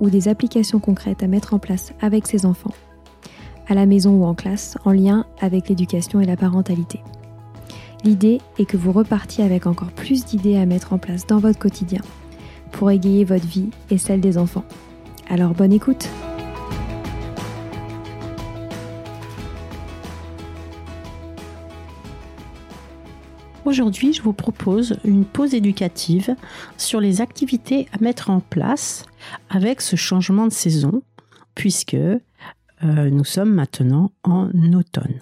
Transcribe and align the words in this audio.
ou 0.00 0.10
des 0.10 0.28
applications 0.28 0.78
concrètes 0.78 1.22
à 1.22 1.26
mettre 1.26 1.54
en 1.54 1.58
place 1.58 1.92
avec 2.00 2.26
ses 2.26 2.46
enfants, 2.46 2.74
à 3.68 3.74
la 3.74 3.86
maison 3.86 4.12
ou 4.12 4.24
en 4.24 4.34
classe, 4.34 4.76
en 4.84 4.92
lien 4.92 5.26
avec 5.40 5.68
l'éducation 5.68 6.20
et 6.20 6.26
la 6.26 6.36
parentalité. 6.36 7.00
L'idée 8.04 8.40
est 8.58 8.66
que 8.66 8.76
vous 8.76 8.92
repartiez 8.92 9.44
avec 9.44 9.66
encore 9.66 9.90
plus 9.90 10.24
d'idées 10.24 10.56
à 10.56 10.66
mettre 10.66 10.92
en 10.92 10.98
place 10.98 11.26
dans 11.26 11.38
votre 11.38 11.58
quotidien 11.58 12.02
pour 12.72 12.90
égayer 12.90 13.24
votre 13.24 13.46
vie 13.46 13.70
et 13.90 13.98
celle 13.98 14.20
des 14.20 14.38
enfants. 14.38 14.64
Alors 15.28 15.54
bonne 15.54 15.72
écoute 15.72 16.08
Aujourd'hui, 23.66 24.12
je 24.12 24.22
vous 24.22 24.32
propose 24.32 24.96
une 25.04 25.24
pause 25.24 25.52
éducative 25.52 26.36
sur 26.76 27.00
les 27.00 27.20
activités 27.20 27.88
à 27.92 27.98
mettre 28.00 28.30
en 28.30 28.38
place 28.38 29.04
avec 29.50 29.80
ce 29.80 29.96
changement 29.96 30.46
de 30.46 30.52
saison, 30.52 31.02
puisque 31.56 31.94
euh, 31.94 32.20
nous 32.80 33.24
sommes 33.24 33.52
maintenant 33.52 34.12
en 34.22 34.50
automne. 34.72 35.18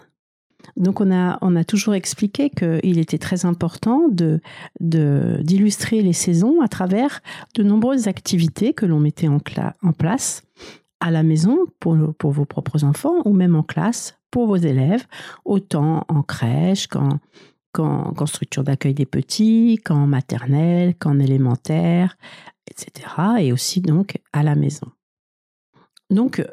Donc 0.76 1.00
on 1.00 1.10
a, 1.10 1.38
on 1.40 1.56
a 1.56 1.64
toujours 1.64 1.94
expliqué 1.94 2.50
qu'il 2.50 2.98
était 2.98 3.16
très 3.16 3.46
important 3.46 4.08
de, 4.10 4.42
d'illustrer 4.78 6.02
les 6.02 6.12
saisons 6.12 6.60
à 6.60 6.68
travers 6.68 7.22
de 7.54 7.62
nombreuses 7.62 8.08
activités 8.08 8.74
que 8.74 8.84
l'on 8.84 9.00
mettait 9.00 9.28
en, 9.28 9.38
en 9.82 9.92
place 9.92 10.42
à 11.00 11.10
la 11.10 11.22
maison 11.22 11.60
pour, 11.80 11.96
pour 12.18 12.32
vos 12.32 12.44
propres 12.44 12.84
enfants 12.84 13.22
ou 13.24 13.32
même 13.32 13.56
en 13.56 13.62
classe 13.62 14.18
pour 14.30 14.46
vos 14.46 14.56
élèves, 14.56 15.06
autant 15.46 16.04
en 16.08 16.22
crèche 16.22 16.88
qu'en, 16.88 17.20
qu'en 17.74 18.26
structure 18.26 18.62
d'accueil 18.62 18.94
des 18.94 19.04
petits, 19.04 19.80
qu'en 19.84 20.06
maternelle, 20.06 20.94
qu'en 20.94 21.18
élémentaire, 21.18 22.16
etc. 22.70 23.08
Et 23.40 23.52
aussi 23.52 23.80
donc 23.80 24.18
à 24.32 24.42
la 24.42 24.54
maison. 24.54 24.86
Donc, 26.10 26.44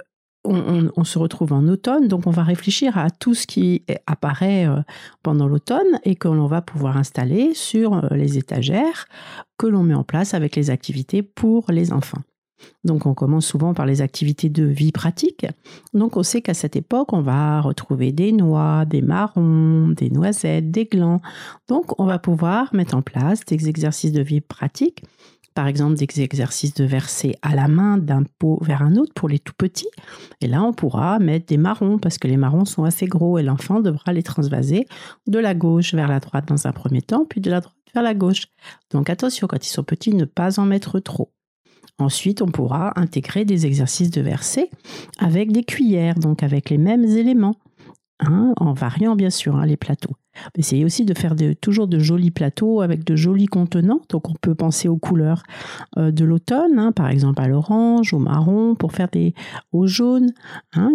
on, 0.43 1.03
se 1.03 1.19
retrouve 1.19 1.53
en 1.53 1.67
automne, 1.67 2.07
donc 2.07 2.25
on 2.25 2.31
va 2.31 2.43
réfléchir 2.43 2.97
à 2.97 3.11
tout 3.11 3.35
ce 3.35 3.45
qui 3.45 3.83
apparaît 4.07 4.67
euh, 4.67 4.81
pendant 5.21 5.47
l'automne 5.47 5.99
et 6.03 6.15
que 6.15 6.27
l'on 6.27 6.47
va 6.47 6.63
pouvoir 6.63 6.97
installer 6.97 7.53
sur 7.53 7.93
euh, 7.93 8.07
les 8.11 8.39
étagères 8.39 9.05
que 9.59 9.67
l'on 9.67 9.83
met 9.83 9.93
en 9.93 10.03
place 10.03 10.33
avec 10.33 10.55
les 10.55 10.71
activités 10.71 11.21
pour 11.21 11.65
les 11.69 11.93
enfants. 11.93 12.23
Donc 12.83 13.05
on 13.05 13.13
commence 13.13 13.45
souvent 13.45 13.73
par 13.73 13.85
les 13.85 14.01
activités 14.01 14.49
de 14.49 14.63
vie 14.63 14.91
pratique. 14.91 15.45
Donc 15.93 16.17
on 16.17 16.23
sait 16.23 16.41
qu'à 16.41 16.53
cette 16.53 16.75
époque, 16.75 17.13
on 17.13 17.21
va 17.21 17.61
retrouver 17.61 18.11
des 18.11 18.31
noix, 18.31 18.85
des 18.85 19.01
marrons, 19.01 19.89
des 19.89 20.09
noisettes, 20.09 20.71
des 20.71 20.85
glands. 20.85 21.21
Donc 21.67 21.99
on 21.99 22.05
va 22.05 22.19
pouvoir 22.19 22.73
mettre 22.73 22.95
en 22.95 23.01
place 23.01 23.45
des 23.45 23.69
exercices 23.69 24.11
de 24.11 24.21
vie 24.21 24.41
pratique. 24.41 25.03
Par 25.53 25.67
exemple, 25.67 25.95
des 25.95 26.21
exercices 26.21 26.73
de 26.75 26.85
verser 26.85 27.35
à 27.41 27.55
la 27.55 27.67
main 27.67 27.97
d'un 27.97 28.23
pot 28.39 28.57
vers 28.61 28.81
un 28.81 28.95
autre 28.95 29.13
pour 29.13 29.27
les 29.27 29.39
tout 29.39 29.53
petits. 29.57 29.89
Et 30.39 30.47
là, 30.47 30.63
on 30.63 30.71
pourra 30.71 31.19
mettre 31.19 31.47
des 31.47 31.57
marrons 31.57 31.99
parce 31.99 32.17
que 32.17 32.27
les 32.29 32.37
marrons 32.37 32.63
sont 32.63 32.85
assez 32.85 33.05
gros 33.05 33.37
et 33.37 33.43
l'enfant 33.43 33.81
devra 33.81 34.13
les 34.13 34.23
transvaser 34.23 34.87
de 35.27 35.39
la 35.39 35.53
gauche 35.53 35.93
vers 35.93 36.07
la 36.07 36.21
droite 36.21 36.47
dans 36.47 36.67
un 36.67 36.71
premier 36.71 37.01
temps, 37.01 37.25
puis 37.29 37.41
de 37.41 37.51
la 37.51 37.59
droite 37.59 37.75
vers 37.93 38.03
la 38.03 38.13
gauche. 38.13 38.47
Donc 38.91 39.09
attention, 39.09 39.47
quand 39.47 39.65
ils 39.65 39.69
sont 39.69 39.83
petits, 39.83 40.15
ne 40.15 40.23
pas 40.23 40.57
en 40.57 40.65
mettre 40.65 40.99
trop. 41.01 41.33
Ensuite, 41.99 42.41
on 42.41 42.47
pourra 42.47 42.99
intégrer 42.99 43.45
des 43.45 43.65
exercices 43.65 44.11
de 44.11 44.21
verset 44.21 44.69
avec 45.19 45.51
des 45.51 45.63
cuillères, 45.63 46.15
donc 46.15 46.43
avec 46.43 46.69
les 46.69 46.77
mêmes 46.77 47.05
éléments, 47.05 47.55
hein, 48.19 48.53
en 48.57 48.73
variant 48.73 49.15
bien 49.15 49.29
sûr 49.29 49.55
hein, 49.55 49.65
les 49.65 49.77
plateaux. 49.77 50.15
Essayez 50.57 50.85
aussi 50.85 51.05
de 51.05 51.13
faire 51.13 51.35
toujours 51.59 51.87
de 51.87 51.99
jolis 51.99 52.31
plateaux 52.31 52.81
avec 52.81 53.03
de 53.03 53.15
jolis 53.15 53.47
contenants. 53.47 54.01
Donc 54.09 54.29
on 54.29 54.33
peut 54.33 54.55
penser 54.55 54.87
aux 54.87 54.97
couleurs 54.97 55.43
euh, 55.97 56.11
de 56.11 56.23
l'automne, 56.23 56.79
hein, 56.79 56.91
par 56.91 57.09
exemple 57.09 57.41
à 57.41 57.47
l'orange, 57.47 58.13
au 58.13 58.19
marron, 58.19 58.75
pour 58.75 58.93
faire 58.93 59.09
des 59.09 59.33
au 59.71 59.87
jaune, 59.87 60.33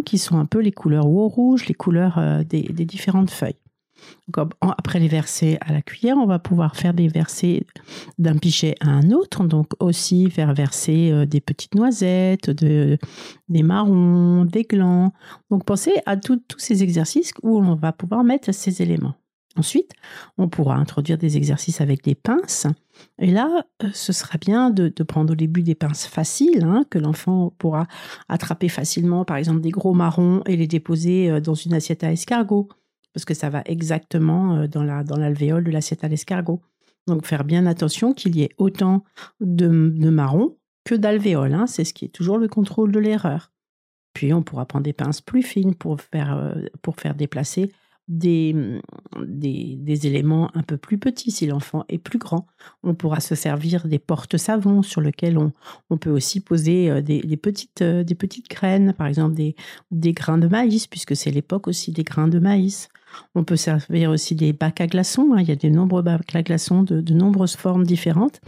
qui 0.05 0.19
sont 0.19 0.39
un 0.39 0.47
peu 0.47 0.61
les 0.61 0.73
couleurs 0.73 1.07
ou 1.07 1.21
au 1.21 1.29
rouge, 1.29 1.67
les 1.67 1.75
couleurs 1.75 2.19
euh, 2.19 2.45
des 2.45 2.63
différentes 2.85 3.31
feuilles 3.31 3.57
après 4.61 4.99
les 4.99 5.09
versets 5.09 5.59
à 5.61 5.73
la 5.73 5.83
cuillère, 5.83 6.17
on 6.17 6.27
va 6.27 6.39
pouvoir 6.39 6.77
faire 6.77 6.95
des 6.95 7.09
versets 7.09 7.65
d'un 8.19 8.37
pichet 8.39 8.75
à 8.81 8.89
un 8.89 9.11
autre, 9.11 9.45
donc 9.45 9.69
aussi 9.81 10.31
faire 10.31 10.53
verser 10.55 11.11
euh, 11.13 11.27
des 11.27 11.41
petites 11.41 11.75
noisettes, 11.75 12.51
des 12.51 13.63
marrons, 13.63 14.45
des 14.45 14.65
glands. 14.65 15.13
Donc 15.51 15.65
pensez 15.65 15.93
à 16.07 16.17
tous 16.17 16.41
ces 16.59 16.83
exercices 16.83 17.33
où 17.43 17.59
on 17.59 17.75
va 17.75 17.93
pouvoir 17.93 18.25
mettre 18.25 18.53
ces 18.53 18.83
éléments. 18.83 19.15
Ensuite, 19.59 19.93
on 20.37 20.49
pourra 20.49 20.77
introduire 20.77 21.17
des 21.17 21.37
exercices 21.37 21.81
avec 21.81 22.05
des 22.05 22.15
pinces. 22.15 22.67
Et 23.19 23.31
là, 23.31 23.65
euh, 23.83 23.89
ce 23.95 24.13
sera 24.13 24.39
bien 24.39 24.71
de, 24.71 24.89
prendre 25.03 25.33
au 25.33 25.37
début 25.37 25.63
des 25.63 25.75
pinces 25.75 26.07
faciles, 26.07 26.63
hein, 26.63 26.85
que 26.91 26.99
l'enfant 26.99 27.53
pourra 27.59 27.87
attraper 28.29 28.69
facilement, 28.69 29.25
par 29.25 29.39
exemple 29.39 29.61
des 29.61 29.71
gros 29.71 29.95
marrons, 29.95 30.43
et 30.47 30.57
les 30.57 30.67
déposer 30.67 31.31
euh, 31.31 31.41
dans 31.41 31.55
une 31.55 31.73
assiette 31.73 32.05
à 32.05 32.13
escargot 32.13 32.69
parce 33.17 33.25
que 33.25 33.33
ça 33.33 33.49
va 33.49 33.63
exactement 33.65 34.57
euh, 34.57 34.67
dans 34.67 34.83
la 34.83 35.03
dans 35.03 35.17
l'alvéole 35.17 35.65
de 35.65 35.71
l'assiette 35.71 36.05
à 36.05 36.09
l'escargot. 36.09 36.61
Donc 37.07 37.25
faire 37.25 37.45
bien 37.45 37.65
attention 37.65 38.13
qu'il 38.13 38.37
y 38.37 38.43
ait 38.43 38.51
autant 38.59 39.05
de, 39.41 39.69
marron 40.11 40.59
que 40.85 40.95
d'alvéole. 40.95 41.55
Hein. 41.55 41.67
C'est 41.67 41.85
ce 41.85 41.95
qui 41.95 42.05
est 42.05 42.09
toujours 42.09 42.37
le 42.37 42.47
contrôle 42.47 42.93
de 42.93 42.99
l'erreur. 42.99 43.53
Puis 44.13 44.35
on 44.35 44.43
pourra 44.43 44.67
prendre 44.67 44.85
des 44.85 44.93
pinces 44.93 45.23
plus 45.23 45.43
fines 45.43 45.75
pour 45.75 45.99
faire, 45.99 46.37
euh, 46.37 46.67
pour 46.83 46.97
faire 46.97 47.15
déplacer 47.15 47.73
des, 48.09 48.55
des, 49.21 50.07
éléments 50.07 50.51
un 50.55 50.63
peu 50.63 50.77
plus 50.77 50.99
petits 50.99 51.31
si 51.31 51.47
l'enfant 51.47 51.85
est 51.89 51.99
plus 51.99 52.19
grand. 52.19 52.47
On 52.83 52.95
pourra 52.95 53.21
se 53.21 53.35
servir 53.35 53.89
des 53.89 53.99
porte-savons 53.99 54.83
sur 54.83 55.01
lesquels 55.01 55.39
on, 55.39 55.53
on, 55.91 55.99
peut 55.99 56.11
aussi 56.11 56.41
poser 56.41 56.91
euh, 56.91 57.03
des, 57.03 57.37
petites, 57.37 57.83
des 57.83 58.15
petites 58.15 58.49
graines, 58.49 58.93
par 58.93 59.07
exemple 59.07 59.35
des, 59.35 59.57
des 59.91 60.13
grains 60.13 60.39
de 60.39 60.47
maïs, 60.47 60.87
puisque 60.87 61.17
c'est 61.17 61.31
l'époque 61.31 61.67
aussi 61.67 61.91
des 61.91 62.05
grains 62.05 62.29
de 62.29 62.39
maïs. 62.39 62.89
On 63.35 63.45
peut 63.45 63.57
servir 63.57 64.11
aussi 64.11 64.35
des 64.35 64.53
bacs 64.53 64.81
à 64.81 64.87
glaçons. 64.87 65.33
Hein. 65.33 65.41
Il 65.41 65.49
y 65.49 65.53
a 65.53 65.57
de 65.57 65.69
nombreux 65.69 66.03
bacs 66.03 66.35
à 66.35 66.43
glaçons 66.43 66.83
de, 66.83 67.13
nombreuses 67.13 67.57
formes 67.57 67.85
différentes. 67.85 68.41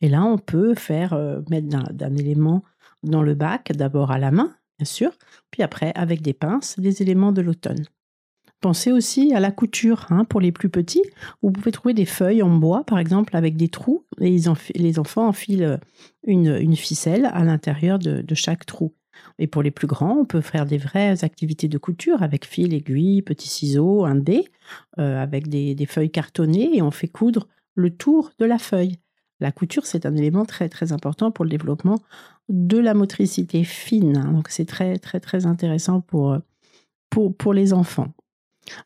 Et 0.00 0.08
là, 0.08 0.24
on 0.24 0.38
peut 0.38 0.74
faire 0.74 1.12
euh, 1.12 1.40
mettre 1.50 1.68
d'un 1.92 2.16
élément 2.16 2.62
dans 3.02 3.22
le 3.22 3.34
bac, 3.34 3.72
d'abord 3.72 4.10
à 4.10 4.18
la 4.18 4.30
main, 4.30 4.54
bien 4.78 4.86
sûr, 4.86 5.12
puis 5.50 5.62
après 5.62 5.92
avec 5.94 6.22
des 6.22 6.32
pinces, 6.32 6.78
des 6.78 7.02
éléments 7.02 7.32
de 7.32 7.42
l'automne. 7.42 7.84
Pensez 8.60 8.90
aussi 8.90 9.34
à 9.34 9.40
la 9.40 9.50
couture 9.50 10.06
hein, 10.10 10.24
pour 10.24 10.40
les 10.40 10.50
plus 10.50 10.70
petits. 10.70 11.02
Vous 11.42 11.50
pouvez 11.52 11.72
trouver 11.72 11.94
des 11.94 12.06
feuilles 12.06 12.42
en 12.42 12.50
bois, 12.56 12.84
par 12.84 12.98
exemple, 12.98 13.36
avec 13.36 13.56
des 13.56 13.68
trous, 13.68 14.06
et 14.20 14.34
les, 14.74 14.98
enfants 14.98 15.28
enfilent 15.28 15.78
une, 16.26 16.76
ficelle 16.76 17.26
à 17.26 17.44
l'intérieur 17.44 17.98
de, 17.98 18.34
chaque 18.34 18.64
trou. 18.64 18.94
Et 19.38 19.46
pour 19.46 19.62
les 19.62 19.70
plus 19.70 19.86
grands, 19.86 20.18
on 20.20 20.24
peut 20.24 20.40
faire 20.40 20.66
des 20.66 20.78
vraies 20.78 21.22
activités 21.24 21.68
de 21.68 21.78
couture 21.78 22.22
avec 22.22 22.46
fil, 22.46 22.72
aiguille, 22.72 23.22
petits 23.22 23.48
ciseaux, 23.48 24.04
un 24.04 24.14
dé, 24.14 24.44
euh, 24.98 25.22
avec 25.22 25.48
des, 25.48 25.86
feuilles 25.86 26.10
cartonnées 26.10 26.76
et 26.76 26.82
on 26.82 26.90
fait 26.90 27.08
coudre 27.08 27.48
le 27.74 27.90
tour 27.90 28.32
de 28.38 28.46
la 28.46 28.58
feuille. 28.58 28.96
La 29.38 29.52
couture, 29.52 29.84
c'est 29.84 30.06
un 30.06 30.16
élément 30.16 30.46
très 30.46 30.70
très 30.70 30.92
important 30.92 31.30
pour 31.30 31.44
le 31.44 31.50
développement 31.50 32.00
de 32.48 32.78
la 32.78 32.94
motricité 32.94 33.64
fine. 33.64 34.16
Hein. 34.16 34.32
Donc 34.32 34.48
c'est 34.48 34.64
très 34.64 34.96
très 34.98 35.20
très 35.20 35.44
intéressant 35.44 36.00
pour, 36.00 36.38
pour, 37.10 37.36
pour 37.36 37.52
les 37.52 37.74
enfants. 37.74 38.12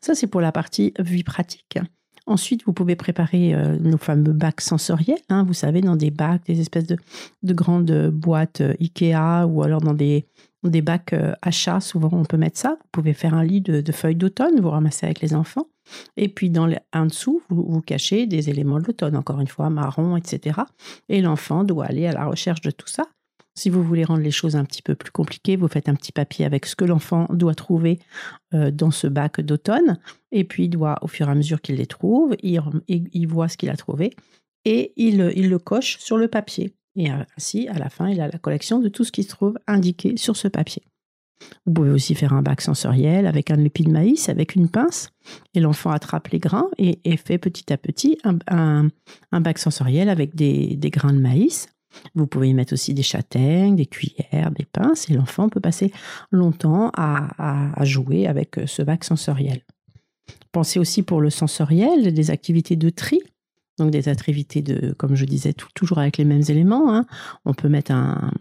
Ça, 0.01 0.15
c'est 0.15 0.27
pour 0.27 0.41
la 0.41 0.51
partie 0.51 0.93
vie 0.99 1.23
pratique. 1.23 1.79
Ensuite, 2.27 2.63
vous 2.65 2.73
pouvez 2.73 2.95
préparer 2.95 3.53
euh, 3.53 3.77
nos 3.79 3.97
fameux 3.97 4.31
bacs 4.31 4.61
sensoriels. 4.61 5.19
Hein, 5.29 5.43
vous 5.43 5.53
savez, 5.53 5.81
dans 5.81 5.95
des 5.95 6.11
bacs, 6.11 6.45
des 6.45 6.61
espèces 6.61 6.85
de, 6.85 6.97
grandes 7.53 8.09
boîtes 8.09 8.61
euh, 8.61 8.75
Ikea 8.79 9.45
ou 9.47 9.63
alors 9.63 9.81
dans 9.81 9.93
des, 9.93 10.25
des 10.63 10.81
bacs 10.81 11.13
euh, 11.13 11.33
achats. 11.41 11.79
Souvent, 11.79 12.09
on 12.11 12.23
peut 12.23 12.37
mettre 12.37 12.59
ça. 12.59 12.77
Vous 12.79 12.89
pouvez 12.91 13.13
faire 13.13 13.33
un 13.33 13.43
lit 13.43 13.61
de, 13.61 13.91
feuilles 13.91 14.15
d'automne, 14.15 14.59
vous 14.61 14.69
ramassez 14.69 15.07
avec 15.07 15.21
les 15.21 15.33
enfants. 15.33 15.67
Et 16.15 16.29
puis, 16.29 16.49
dans 16.51 16.69
en 16.93 17.05
dessous, 17.07 17.41
vous, 17.49 17.65
vous 17.67 17.81
cachez 17.81 18.27
des 18.27 18.49
éléments 18.49 18.79
de 18.79 18.85
l'automne, 18.85 19.17
encore 19.17 19.39
une 19.39 19.47
fois, 19.47 19.69
marron, 19.69 20.15
etc. 20.15 20.59
Et 21.09 21.21
l'enfant 21.21 21.63
doit 21.63 21.85
aller 21.85 22.05
à 22.05 22.13
la 22.13 22.25
recherche 22.25 22.61
de 22.61 22.71
tout 22.71 22.87
ça. 22.87 23.07
Si 23.53 23.69
vous 23.69 23.83
voulez 23.83 24.03
rendre 24.03 24.23
les 24.23 24.31
choses 24.31 24.55
un 24.55 24.63
petit 24.63 24.81
peu 24.81 24.95
plus 24.95 25.11
compliquées, 25.11 25.57
vous 25.57 25.67
faites 25.67 25.89
un 25.89 25.95
petit 25.95 26.11
papier 26.11 26.45
avec 26.45 26.65
ce 26.65 26.75
que 26.75 26.85
l'enfant 26.85 27.27
doit 27.31 27.55
trouver 27.55 27.99
euh, 28.53 28.71
dans 28.71 28.91
ce 28.91 29.07
bac 29.07 29.41
d'automne. 29.41 29.99
Et 30.31 30.43
puis, 30.43 30.65
il 30.65 30.69
doit, 30.69 30.97
au 31.01 31.07
fur 31.07 31.27
et 31.27 31.31
à 31.31 31.35
mesure 31.35 31.61
qu'il 31.61 31.75
les 31.75 31.85
trouve, 31.85 32.35
il, 32.41 33.27
voit 33.27 33.49
ce 33.49 33.57
qu'il 33.57 33.69
a 33.69 33.75
trouvé 33.75 34.11
et 34.63 34.93
il, 34.95 35.17
le 35.17 35.59
coche 35.59 35.97
sur 35.99 36.17
le 36.17 36.27
papier. 36.27 36.73
Et 36.95 37.09
ainsi, 37.09 37.67
à 37.67 37.79
la 37.79 37.89
fin, 37.89 38.09
il 38.09 38.21
a 38.21 38.27
la 38.27 38.37
collection 38.37 38.79
de 38.79 38.89
tout 38.89 39.03
ce 39.03 39.11
qui 39.11 39.23
se 39.23 39.29
trouve 39.29 39.57
indiqué 39.67 40.17
sur 40.17 40.35
ce 40.35 40.47
papier. 40.47 40.83
Vous 41.65 41.73
pouvez 41.73 41.89
aussi 41.89 42.15
faire 42.15 42.33
un 42.33 42.41
bac 42.41 42.61
sensoriel 42.61 43.25
avec 43.25 43.49
un 43.51 43.63
épi 43.63 43.83
de 43.83 43.91
maïs, 43.91 44.29
avec 44.29 44.55
une 44.55 44.69
pince, 44.69 45.09
et 45.53 45.59
l'enfant 45.59 45.89
attrape 45.91 46.27
les 46.27 46.39
grains 46.39 46.69
et, 46.77 47.17
fait 47.17 47.37
petit 47.37 47.71
à 47.73 47.77
petit 47.77 48.17
un, 48.23 48.89
bac 49.31 49.57
sensoriel 49.57 50.09
avec 50.09 50.35
des, 50.35 50.77
grains 50.91 51.13
de 51.13 51.19
maïs. 51.19 51.67
Vous 52.15 52.27
pouvez 52.27 52.49
y 52.49 52.53
mettre 52.53 52.73
aussi 52.73 52.93
des 52.93 53.03
châtaignes, 53.03 53.75
des 53.75 53.85
cuillères, 53.85 54.51
des 54.51 54.65
pinces, 54.65 55.09
et 55.09 55.13
l'enfant 55.13 55.49
peut 55.49 55.59
passer 55.59 55.91
longtemps 56.31 56.91
à, 56.95 57.83
jouer 57.83 58.27
avec 58.27 58.57
euh, 58.57 58.67
ce 58.67 58.81
bac 58.81 59.03
sensoriel. 59.03 59.61
Pensez 60.51 60.79
aussi 60.79 61.03
pour 61.03 61.21
le 61.21 61.29
sensoriel 61.29 62.13
des 62.13 62.31
activités 62.31 62.75
de 62.75 62.89
tri. 62.89 63.19
Donc 63.77 63.89
des 63.89 64.09
activités 64.09 64.61
de, 64.61 64.93
comme 64.93 65.15
je 65.15 65.25
disais, 65.25 65.53
toujours 65.53 65.97
avec 65.97 66.17
les 66.17 66.25
mêmes 66.25 66.43
éléments. 66.49 66.93
Hein. 66.93 67.05
On 67.45 67.53
peut 67.53 67.69
mettre 67.69 67.91
un, 67.91 68.31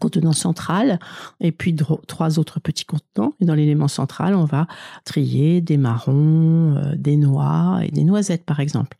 contenant 0.00 0.32
central 0.32 1.00
et 1.40 1.52
puis 1.52 1.74
trois 2.06 2.38
autres 2.38 2.60
petits 2.60 2.84
contenants. 2.84 3.34
Et 3.40 3.44
dans 3.44 3.54
l'élément 3.54 3.88
central, 3.88 4.34
on 4.34 4.44
va 4.44 4.68
trier 5.04 5.60
des 5.60 5.78
marrons, 5.78 6.76
euh, 6.76 6.94
des 6.96 7.16
noix 7.16 7.80
et 7.82 7.90
des 7.90 8.04
noisettes, 8.04 8.44
par 8.44 8.60
exemple. 8.60 8.98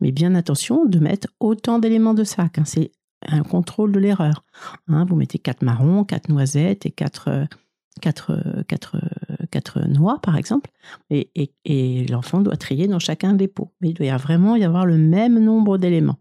Mais 0.00 0.12
bien 0.12 0.34
attention 0.34 0.86
de 0.86 0.98
mettre 0.98 1.28
autant 1.40 1.78
d'éléments 1.78 2.14
de 2.14 2.24
sac. 2.24 2.58
Hein. 2.58 2.64
C'est 2.64 2.92
un 3.28 3.42
contrôle 3.42 3.92
de 3.92 3.98
l'erreur. 3.98 4.44
Hein, 4.88 5.04
vous 5.04 5.16
mettez 5.16 5.38
quatre 5.38 5.62
marrons, 5.62 6.04
quatre 6.04 6.28
noisettes 6.28 6.86
et 6.86 6.90
quatre, 6.90 7.46
quatre, 8.00 8.64
quatre, 8.68 8.96
quatre 9.50 9.86
noix, 9.88 10.20
par 10.20 10.36
exemple, 10.36 10.70
et, 11.10 12.06
l'enfant 12.08 12.40
doit 12.40 12.56
trier 12.56 12.88
dans 12.88 12.98
chacun 12.98 13.34
des 13.34 13.48
pots. 13.48 13.72
Mais 13.80 13.90
il 13.90 13.94
doit 13.94 14.06
y 14.06 14.10
vraiment 14.10 14.56
y 14.56 14.64
avoir 14.64 14.86
le 14.86 14.98
même 14.98 15.38
nombre 15.38 15.78
d'éléments. 15.78 16.18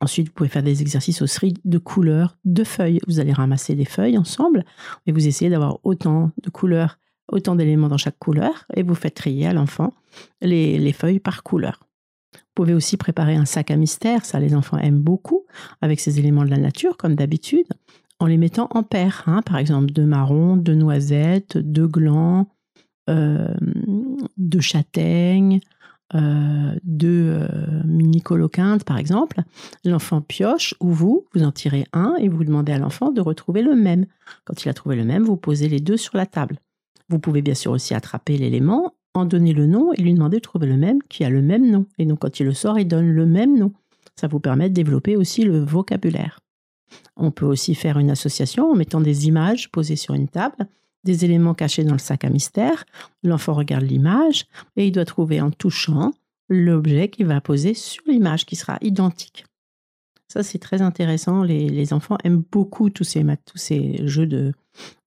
Ensuite, 0.00 0.28
vous 0.28 0.32
pouvez 0.32 0.48
faire 0.48 0.62
des 0.62 0.80
exercices 0.80 1.22
aussi 1.22 1.54
de 1.64 1.78
couleurs, 1.78 2.36
de 2.44 2.62
feuilles. 2.62 3.00
Vous 3.08 3.18
allez 3.18 3.32
ramasser 3.32 3.74
des 3.74 3.84
feuilles 3.84 4.18
ensemble 4.18 4.64
et 5.06 5.12
vous 5.12 5.26
essayez 5.26 5.50
d'avoir 5.50 5.78
autant 5.82 6.30
de 6.42 6.50
couleurs, 6.50 6.98
autant 7.28 7.56
d'éléments 7.56 7.88
dans 7.88 7.98
chaque 7.98 8.18
couleur 8.18 8.66
et 8.74 8.82
vous 8.82 8.94
faites 8.94 9.14
trier 9.14 9.48
à 9.48 9.52
l'enfant 9.52 9.92
les, 10.40 10.78
les 10.78 10.92
feuilles 10.92 11.18
par 11.18 11.42
couleur. 11.42 11.87
Pouvez 12.58 12.74
aussi 12.74 12.96
préparer 12.96 13.36
un 13.36 13.44
sac 13.44 13.70
à 13.70 13.76
mystère, 13.76 14.24
ça 14.24 14.40
les 14.40 14.52
enfants 14.52 14.78
aiment 14.78 14.98
beaucoup, 14.98 15.44
avec 15.80 16.00
ces 16.00 16.18
éléments 16.18 16.44
de 16.44 16.50
la 16.50 16.58
nature, 16.58 16.96
comme 16.96 17.14
d'habitude, 17.14 17.68
en 18.18 18.26
les 18.26 18.36
mettant 18.36 18.66
en 18.72 18.82
paire. 18.82 19.22
Hein. 19.28 19.42
par 19.42 19.58
exemple, 19.58 19.92
deux 19.92 20.06
marrons, 20.06 20.56
deux 20.56 20.74
noisettes, 20.74 21.56
deux 21.56 21.86
glands, 21.86 22.48
euh, 23.08 23.54
deux 24.38 24.58
châtaignes, 24.58 25.60
euh, 26.16 26.74
deux 26.82 27.30
euh, 27.30 27.46
mini 27.84 28.22
coloquintes, 28.22 28.82
par 28.82 28.98
exemple. 28.98 29.42
L'enfant 29.84 30.20
pioche 30.20 30.74
ou 30.80 30.90
vous, 30.90 31.26
vous 31.36 31.44
en 31.44 31.52
tirez 31.52 31.86
un 31.92 32.16
et 32.18 32.28
vous 32.28 32.42
demandez 32.42 32.72
à 32.72 32.78
l'enfant 32.80 33.12
de 33.12 33.20
retrouver 33.20 33.62
le 33.62 33.76
même. 33.76 34.04
Quand 34.44 34.64
il 34.64 34.68
a 34.68 34.74
trouvé 34.74 34.96
le 34.96 35.04
même, 35.04 35.22
vous 35.22 35.36
posez 35.36 35.68
les 35.68 35.78
deux 35.78 35.96
sur 35.96 36.16
la 36.16 36.26
table. 36.26 36.58
Vous 37.08 37.20
pouvez 37.20 37.40
bien 37.40 37.54
sûr 37.54 37.70
aussi 37.70 37.94
attraper 37.94 38.36
l'élément 38.36 38.94
donner 39.24 39.52
le 39.52 39.66
nom 39.66 39.92
et 39.92 40.02
lui 40.02 40.14
demander 40.14 40.38
de 40.38 40.42
trouver 40.42 40.66
le 40.66 40.76
même 40.76 41.02
qui 41.08 41.24
a 41.24 41.30
le 41.30 41.42
même 41.42 41.70
nom. 41.70 41.86
Et 41.98 42.06
donc 42.06 42.20
quand 42.20 42.40
il 42.40 42.46
le 42.46 42.54
sort, 42.54 42.78
il 42.78 42.86
donne 42.86 43.10
le 43.10 43.26
même 43.26 43.58
nom. 43.58 43.72
Ça 44.16 44.26
vous 44.26 44.40
permet 44.40 44.68
de 44.68 44.74
développer 44.74 45.16
aussi 45.16 45.44
le 45.44 45.58
vocabulaire. 45.60 46.40
On 47.16 47.30
peut 47.30 47.46
aussi 47.46 47.74
faire 47.74 47.98
une 47.98 48.10
association 48.10 48.70
en 48.70 48.74
mettant 48.74 49.00
des 49.00 49.26
images 49.26 49.70
posées 49.70 49.96
sur 49.96 50.14
une 50.14 50.28
table, 50.28 50.66
des 51.04 51.24
éléments 51.24 51.54
cachés 51.54 51.84
dans 51.84 51.92
le 51.92 51.98
sac 51.98 52.24
à 52.24 52.30
mystère. 52.30 52.84
L'enfant 53.22 53.54
regarde 53.54 53.84
l'image 53.84 54.46
et 54.76 54.86
il 54.86 54.92
doit 54.92 55.04
trouver 55.04 55.40
en 55.40 55.50
touchant 55.50 56.12
l'objet 56.48 57.08
qu'il 57.08 57.26
va 57.26 57.40
poser 57.40 57.74
sur 57.74 58.02
l'image 58.06 58.46
qui 58.46 58.56
sera 58.56 58.78
identique. 58.80 59.44
Ça, 60.28 60.42
c'est 60.42 60.58
très 60.58 60.82
intéressant. 60.82 61.42
Les, 61.42 61.92
enfants 61.92 62.18
aiment 62.22 62.42
beaucoup 62.50 62.90
tous 62.90 63.04
ces, 63.04 63.24
tous 63.46 63.56
ces 63.56 64.06
jeux 64.06 64.26
de, 64.26 64.52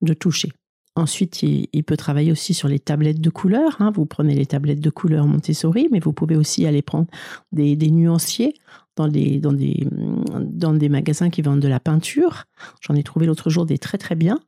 de 0.00 0.14
toucher. 0.14 0.50
Ensuite, 0.94 1.42
il, 1.42 1.84
peut 1.84 1.96
travailler 1.96 2.32
aussi 2.32 2.52
sur 2.52 2.68
les 2.68 2.78
tablettes 2.78 3.20
de 3.20 3.30
couleurs. 3.30 3.76
Hein. 3.80 3.90
Vous 3.94 4.04
prenez 4.04 4.34
les 4.34 4.44
tablettes 4.44 4.80
de 4.80 4.90
couleurs 4.90 5.26
Montessori, 5.26 5.88
mais 5.90 6.00
vous 6.00 6.12
pouvez 6.12 6.36
aussi 6.36 6.66
aller 6.66 6.82
prendre 6.82 7.06
des, 7.50 7.76
nuanciers 7.90 8.52
dans 8.96 9.08
des, 9.08 10.88
magasins 10.90 11.30
qui 11.30 11.40
vendent 11.40 11.60
de 11.60 11.68
la 11.68 11.80
peinture. 11.80 12.44
J'en 12.82 12.94
ai 12.94 13.02
trouvé 13.02 13.24
l'autre 13.24 13.48
jour 13.48 13.64
des 13.64 13.78
très 13.78 13.96
très 13.96 14.16
bien. 14.16 14.38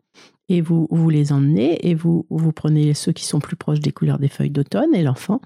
Et 0.50 0.60
vous, 0.60 0.86
vous 0.90 1.08
les 1.08 1.32
emmenez 1.32 1.88
et 1.88 1.94
vous, 1.94 2.26
vous 2.28 2.52
prenez 2.52 2.92
ceux 2.92 3.12
qui 3.12 3.24
sont 3.24 3.40
plus 3.40 3.56
proches 3.56 3.80
des 3.80 3.92
couleurs 3.92 4.18
des 4.18 4.28
feuilles 4.28 4.50
d'automne 4.50 4.94
et 4.94 5.02
l'enfant, 5.02 5.40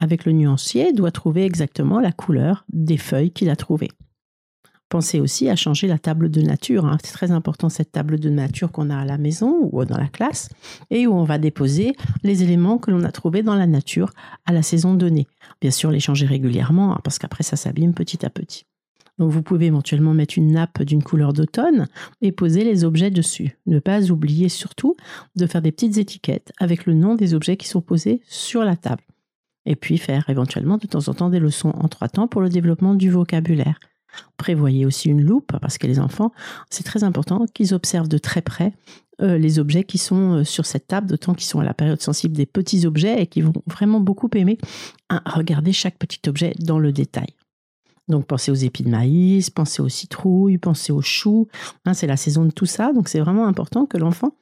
avec 0.00 0.24
le 0.24 0.32
nuancier, 0.32 0.92
doit 0.92 1.12
trouver 1.12 1.44
exactement 1.44 2.00
la 2.00 2.10
couleur 2.10 2.64
des 2.72 2.96
feuilles 2.96 3.30
qu'il 3.30 3.50
a 3.50 3.56
trouvées. 3.56 3.90
Pensez 4.90 5.20
aussi 5.20 5.48
à 5.48 5.54
changer 5.54 5.86
la 5.86 6.00
table 6.00 6.32
de 6.32 6.42
nature. 6.42 6.84
Hein. 6.84 6.98
C'est 7.04 7.12
très 7.12 7.30
important 7.30 7.68
cette 7.68 7.92
table 7.92 8.18
de 8.18 8.28
nature 8.28 8.72
qu'on 8.72 8.90
a 8.90 8.98
à 8.98 9.04
la 9.04 9.18
maison 9.18 9.70
ou 9.70 9.84
dans 9.84 9.96
la 9.96 10.08
classe 10.08 10.48
et 10.90 11.06
où 11.06 11.14
on 11.14 11.22
va 11.22 11.38
déposer 11.38 11.94
les 12.24 12.42
éléments 12.42 12.76
que 12.76 12.90
l'on 12.90 13.04
a 13.04 13.12
trouvés 13.12 13.44
dans 13.44 13.54
la 13.54 13.68
nature 13.68 14.10
à 14.46 14.52
la 14.52 14.62
saison 14.62 14.94
donnée. 14.94 15.28
Bien 15.60 15.70
sûr, 15.70 15.92
les 15.92 16.00
changer 16.00 16.26
régulièrement 16.26 16.92
hein, 16.92 17.00
parce 17.04 17.20
qu'après 17.20 17.44
ça 17.44 17.54
s'abîme 17.54 17.94
petit 17.94 18.26
à 18.26 18.30
petit. 18.30 18.66
Donc 19.20 19.30
vous 19.30 19.42
pouvez 19.42 19.66
éventuellement 19.66 20.12
mettre 20.12 20.36
une 20.38 20.50
nappe 20.50 20.82
d'une 20.82 21.04
couleur 21.04 21.34
d'automne 21.34 21.86
et 22.20 22.32
poser 22.32 22.64
les 22.64 22.82
objets 22.82 23.12
dessus. 23.12 23.56
Ne 23.66 23.78
pas 23.78 24.10
oublier 24.10 24.48
surtout 24.48 24.96
de 25.36 25.46
faire 25.46 25.62
des 25.62 25.70
petites 25.70 25.98
étiquettes 25.98 26.52
avec 26.58 26.84
le 26.86 26.94
nom 26.94 27.14
des 27.14 27.34
objets 27.34 27.56
qui 27.56 27.68
sont 27.68 27.80
posés 27.80 28.22
sur 28.26 28.64
la 28.64 28.74
table. 28.74 29.02
Et 29.66 29.76
puis 29.76 29.98
faire 29.98 30.28
éventuellement 30.28 30.78
de 30.78 30.88
temps 30.88 31.06
en 31.08 31.14
temps 31.14 31.30
des 31.30 31.38
leçons 31.38 31.70
en 31.76 31.86
trois 31.86 32.08
temps 32.08 32.26
pour 32.26 32.40
le 32.40 32.48
développement 32.48 32.94
du 32.94 33.08
vocabulaire. 33.08 33.78
Prévoyez 34.36 34.86
aussi 34.86 35.08
une 35.08 35.22
loupe 35.22 35.52
parce 35.60 35.78
que 35.78 35.86
les 35.86 35.98
enfants, 35.98 36.32
c'est 36.70 36.84
très 36.84 37.04
important 37.04 37.46
qu'ils 37.52 37.74
observent 37.74 38.08
de 38.08 38.18
très 38.18 38.42
près 38.42 38.72
euh, 39.22 39.36
les 39.36 39.58
objets 39.58 39.84
qui 39.84 39.98
sont 39.98 40.38
euh, 40.38 40.44
sur 40.44 40.64
cette 40.64 40.86
table, 40.86 41.08
d'autant 41.08 41.34
qu'ils 41.34 41.46
sont 41.46 41.60
à 41.60 41.64
la 41.64 41.74
période 41.74 42.00
sensible 42.00 42.36
des 42.36 42.46
petits 42.46 42.86
objets 42.86 43.22
et 43.22 43.26
qui 43.26 43.42
vont 43.42 43.52
vraiment 43.66 44.00
beaucoup 44.00 44.30
aimer 44.34 44.58
regarder 45.26 45.72
chaque 45.72 45.98
petit 45.98 46.20
objet 46.28 46.54
dans 46.60 46.78
le 46.78 46.92
détail. 46.92 47.34
Donc 48.10 48.26
pensez 48.26 48.50
aux 48.50 48.54
épis 48.54 48.82
de 48.82 48.90
maïs, 48.90 49.50
pensez 49.50 49.80
aux 49.82 49.88
citrouilles, 49.88 50.58
pensez 50.58 50.92
aux 50.92 51.00
choux. 51.00 51.48
Hein, 51.84 51.94
c'est 51.94 52.06
la 52.08 52.16
saison 52.16 52.44
de 52.44 52.50
tout 52.50 52.66
ça, 52.66 52.92
donc 52.92 53.08
c'est 53.08 53.20
vraiment 53.20 53.46
important 53.46 53.86
que 53.86 53.96
l'enfant 53.96 54.34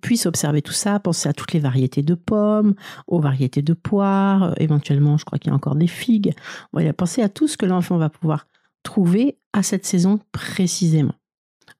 puisse 0.00 0.26
observer 0.26 0.62
tout 0.62 0.72
ça, 0.72 1.00
penser 1.00 1.28
à 1.28 1.32
toutes 1.32 1.52
les 1.52 1.58
variétés 1.58 2.02
de 2.02 2.14
pommes, 2.14 2.74
aux 3.08 3.20
variétés 3.20 3.62
de 3.62 3.72
poires, 3.72 4.44
euh, 4.44 4.52
éventuellement 4.58 5.16
je 5.18 5.24
crois 5.24 5.38
qu'il 5.38 5.50
y 5.50 5.52
a 5.52 5.56
encore 5.56 5.74
des 5.74 5.88
figues. 5.88 6.32
Voilà, 6.72 6.92
pensez 6.92 7.20
à 7.20 7.28
tout 7.28 7.48
ce 7.48 7.56
que 7.56 7.66
l'enfant 7.66 7.98
va 7.98 8.08
pouvoir 8.08 8.46
trouver 8.82 9.38
à 9.52 9.62
cette 9.62 9.86
saison 9.86 10.20
précisément. 10.32 11.14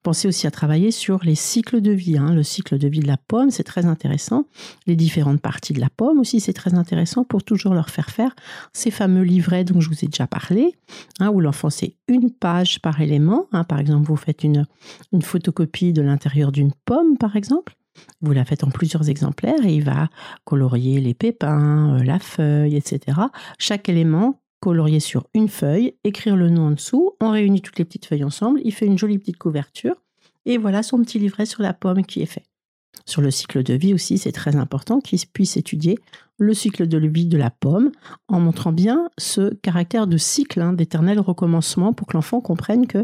Pensez 0.01 0.29
aussi 0.29 0.47
à 0.47 0.51
travailler 0.51 0.91
sur 0.91 1.23
les 1.25 1.35
cycles 1.35 1.81
de 1.81 1.91
vie. 1.91 2.17
Hein. 2.17 2.33
Le 2.33 2.43
cycle 2.43 2.77
de 2.77 2.87
vie 2.87 3.01
de 3.01 3.07
la 3.07 3.17
pomme, 3.17 3.51
c'est 3.51 3.65
très 3.65 3.85
intéressant. 3.85 4.45
Les 4.87 4.95
différentes 4.95 5.41
parties 5.41 5.73
de 5.73 5.81
la 5.81 5.89
pomme 5.89 6.19
aussi, 6.19 6.39
c'est 6.39 6.53
très 6.53 6.73
intéressant 6.73 7.25
pour 7.25 7.43
toujours 7.43 7.73
leur 7.73 7.89
faire 7.89 8.09
faire 8.09 8.33
ces 8.71 8.91
fameux 8.91 9.23
livrets 9.23 9.65
dont 9.65 9.81
je 9.81 9.89
vous 9.89 10.05
ai 10.05 10.07
déjà 10.07 10.25
parlé, 10.25 10.73
hein, 11.19 11.29
où 11.29 11.41
l'enfant 11.41 11.69
c'est 11.69 11.95
une 12.07 12.31
page 12.31 12.79
par 12.81 13.01
élément. 13.01 13.47
Hein. 13.51 13.65
Par 13.65 13.79
exemple, 13.79 14.07
vous 14.07 14.15
faites 14.15 14.45
une, 14.45 14.65
une 15.11 15.21
photocopie 15.21 15.91
de 15.91 16.01
l'intérieur 16.01 16.53
d'une 16.53 16.71
pomme, 16.85 17.17
par 17.17 17.35
exemple. 17.35 17.75
Vous 18.21 18.31
la 18.31 18.45
faites 18.45 18.63
en 18.63 18.69
plusieurs 18.69 19.09
exemplaires 19.09 19.65
et 19.65 19.75
il 19.75 19.83
va 19.83 20.07
colorier 20.45 21.01
les 21.01 21.13
pépins, 21.13 21.97
euh, 21.97 22.03
la 22.03 22.19
feuille, 22.19 22.77
etc. 22.77 23.17
Chaque 23.57 23.89
élément 23.89 24.39
colorier 24.59 24.99
sur 24.99 25.27
une 25.33 25.49
feuille, 25.49 25.95
écrire 26.03 26.35
le 26.35 26.49
nom 26.49 26.67
en 26.67 26.71
dessous, 26.71 27.11
on 27.21 27.31
réunit 27.31 27.61
toutes 27.61 27.79
les 27.79 27.85
petites 27.85 28.05
feuilles 28.05 28.23
ensemble, 28.23 28.61
il 28.63 28.73
fait 28.73 28.85
une 28.85 28.97
jolie 28.97 29.17
petite 29.17 29.37
couverture, 29.37 29.95
et 30.45 30.57
voilà 30.57 30.83
son 30.83 30.99
petit 31.01 31.19
livret 31.19 31.45
sur 31.45 31.61
la 31.61 31.73
pomme 31.73 32.05
qui 32.05 32.21
est 32.21 32.27
fait. 32.27 32.45
Sur 33.05 33.21
le 33.21 33.31
cycle 33.31 33.63
de 33.63 33.73
vie 33.73 33.93
aussi, 33.93 34.17
c'est 34.17 34.31
très 34.31 34.55
important 34.55 34.99
qu'ils 34.99 35.19
puissent 35.33 35.57
étudier 35.57 35.97
le 36.37 36.53
cycle 36.53 36.87
de 36.87 36.97
vie 37.07 37.25
de 37.25 37.37
la 37.37 37.49
pomme 37.49 37.91
en 38.27 38.39
montrant 38.39 38.71
bien 38.71 39.09
ce 39.17 39.53
caractère 39.55 40.07
de 40.07 40.17
cycle, 40.17 40.61
hein, 40.61 40.73
d'éternel 40.73 41.19
recommencement 41.19 41.91
pour 41.91 42.07
que 42.07 42.15
l'enfant 42.15 42.39
comprenne 42.39 42.87
que 42.87 43.03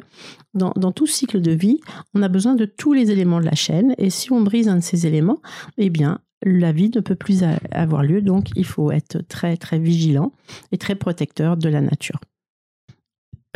dans, 0.54 0.72
tout 0.92 1.08
cycle 1.08 1.42
de 1.42 1.52
vie, 1.52 1.80
on 2.14 2.22
a 2.22 2.30
besoin 2.30 2.56
de 2.56 2.66
tous 2.66 2.94
les 2.94 3.12
éléments 3.12 3.40
de 3.40 3.46
la 3.46 3.56
chaîne 3.56 3.94
et 3.98 4.10
si 4.10 4.32
on 4.32 4.42
brise 4.42 4.70
un 4.70 4.78
de 4.78 4.84
ces 4.84 5.06
éléments, 5.06 5.42
eh 5.78 5.90
bien, 5.90 6.20
la 6.46 6.72
vie 6.72 6.92
ne 6.96 7.02
peut 7.02 7.16
plus 7.16 7.44
avoir 7.72 8.04
lieu. 8.04 8.22
Donc, 8.22 8.50
il 8.56 8.66
faut 8.66 8.92
être 8.92 9.20
très, 9.28 9.58
très 9.58 9.80
vigilant 9.80 10.32
et 10.72 10.78
très 10.78 10.96
protecteur 10.96 11.58
de 11.58 11.68
la 11.68 11.82
nature. 11.82 12.20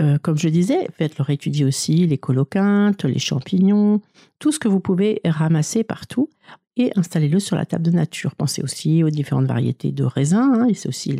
Euh, 0.02 0.18
comme 0.18 0.38
je 0.38 0.50
disais, 0.50 0.88
faites-leur 0.94 1.30
étudier 1.30 1.66
aussi 1.66 2.08
les 2.08 2.18
coloquintes, 2.18 3.04
les 3.04 3.20
champignons, 3.20 4.02
tout 4.40 4.52
ce 4.52 4.60
que 4.60 4.70
vous 4.70 4.80
pouvez 4.80 5.20
ramasser 5.26 5.84
partout 5.84 6.30
et 6.78 6.92
installez-le 6.96 7.40
sur 7.40 7.58
la 7.58 7.66
table 7.66 7.84
de 7.84 7.92
nature. 7.92 8.36
Pensez 8.36 8.64
aussi 8.64 9.04
aux 9.04 9.10
différentes 9.10 9.46
variétés 9.46 9.92
de 9.92 10.06
raisins, 10.06 10.54
hein, 10.56 10.68
et 10.70 10.74
c'est 10.74 10.88
aussi 10.88 11.14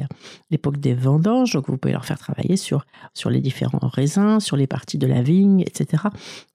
l'époque 0.50 0.78
des 0.78 0.94
vendanges, 0.94 1.52
donc 1.52 1.68
vous 1.68 1.78
pouvez 1.78 1.92
leur 1.92 2.06
faire 2.06 2.18
travailler 2.18 2.56
sur, 2.56 2.86
sur 3.14 3.30
les 3.30 3.42
différents 3.42 3.86
raisins, 3.90 4.40
sur 4.40 4.56
les 4.56 4.68
parties 4.68 4.98
de 4.98 5.08
la 5.08 5.22
vigne, 5.22 5.62
etc. 5.62 6.04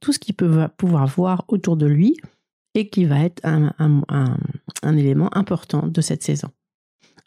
Tout 0.00 0.12
ce 0.12 0.18
qu'il 0.18 0.35
peut 0.35 0.68
pouvoir 0.78 1.06
voir 1.06 1.44
autour 1.49 1.76
de 1.76 1.85
lui 1.85 2.16
et 2.75 2.88
qui 2.88 3.04
va 3.04 3.21
être 3.21 3.40
un, 3.45 4.97
élément 4.97 5.31
important 5.37 5.87
de 5.87 6.00
cette 6.00 6.23
saison. 6.23 6.49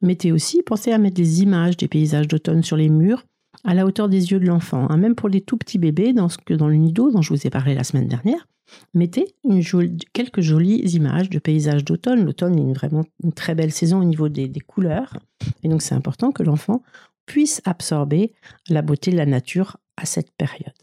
Mettez 0.02 0.32
aussi, 0.32 0.62
pensez 0.62 0.92
à 0.92 0.98
mettre 0.98 1.16
des 1.16 1.42
images 1.42 1.78
des 1.78 1.88
paysages 1.88 2.28
d'automne 2.28 2.64
sur 2.64 2.78
les 2.78 2.90
murs 2.90 3.24
à 3.64 3.74
la 3.74 3.86
hauteur 3.86 4.10
des 4.10 4.32
yeux 4.32 4.40
de 4.40 4.46
l'enfant. 4.46 4.88
Hein. 4.90 4.98
Même 4.98 5.16
pour 5.16 5.30
les 5.30 5.42
tout 5.42 5.58
petits 5.58 5.80
bébés, 5.80 6.14
dans, 6.14 6.30
ce 6.30 6.38
dans 6.54 6.68
le 6.68 6.76
nido 6.76 7.12
dont 7.12 7.22
je 7.22 7.34
vous 7.34 7.48
ai 7.48 7.50
parlé 7.50 7.74
la 7.74 7.84
semaine 7.84 8.08
dernière, 8.08 8.48
mettez 8.94 9.36
quelques 10.14 10.42
jolies 10.42 10.82
images 10.96 11.30
de 11.30 11.40
paysages 11.40 11.84
d'automne. 11.84 12.24
L'automne 12.24 12.60
est 12.60 12.74
vraiment 12.74 13.06
une 13.24 13.34
très 13.34 13.56
belle 13.56 13.72
saison 13.72 14.00
au 14.00 14.04
niveau 14.04 14.30
des, 14.30 14.52
couleurs. 14.66 15.18
Et 15.64 15.70
donc 15.70 15.82
c'est 15.82 15.96
important 15.96 16.32
que 16.32 16.44
l'enfant 16.44 16.84
puisse 17.26 17.62
absorber 17.66 18.34
la 18.70 18.82
beauté 18.82 19.12
de 19.12 19.18
la 19.18 19.26
nature 19.26 19.78
à 19.98 20.06
cette 20.06 20.32
période. 20.38 20.74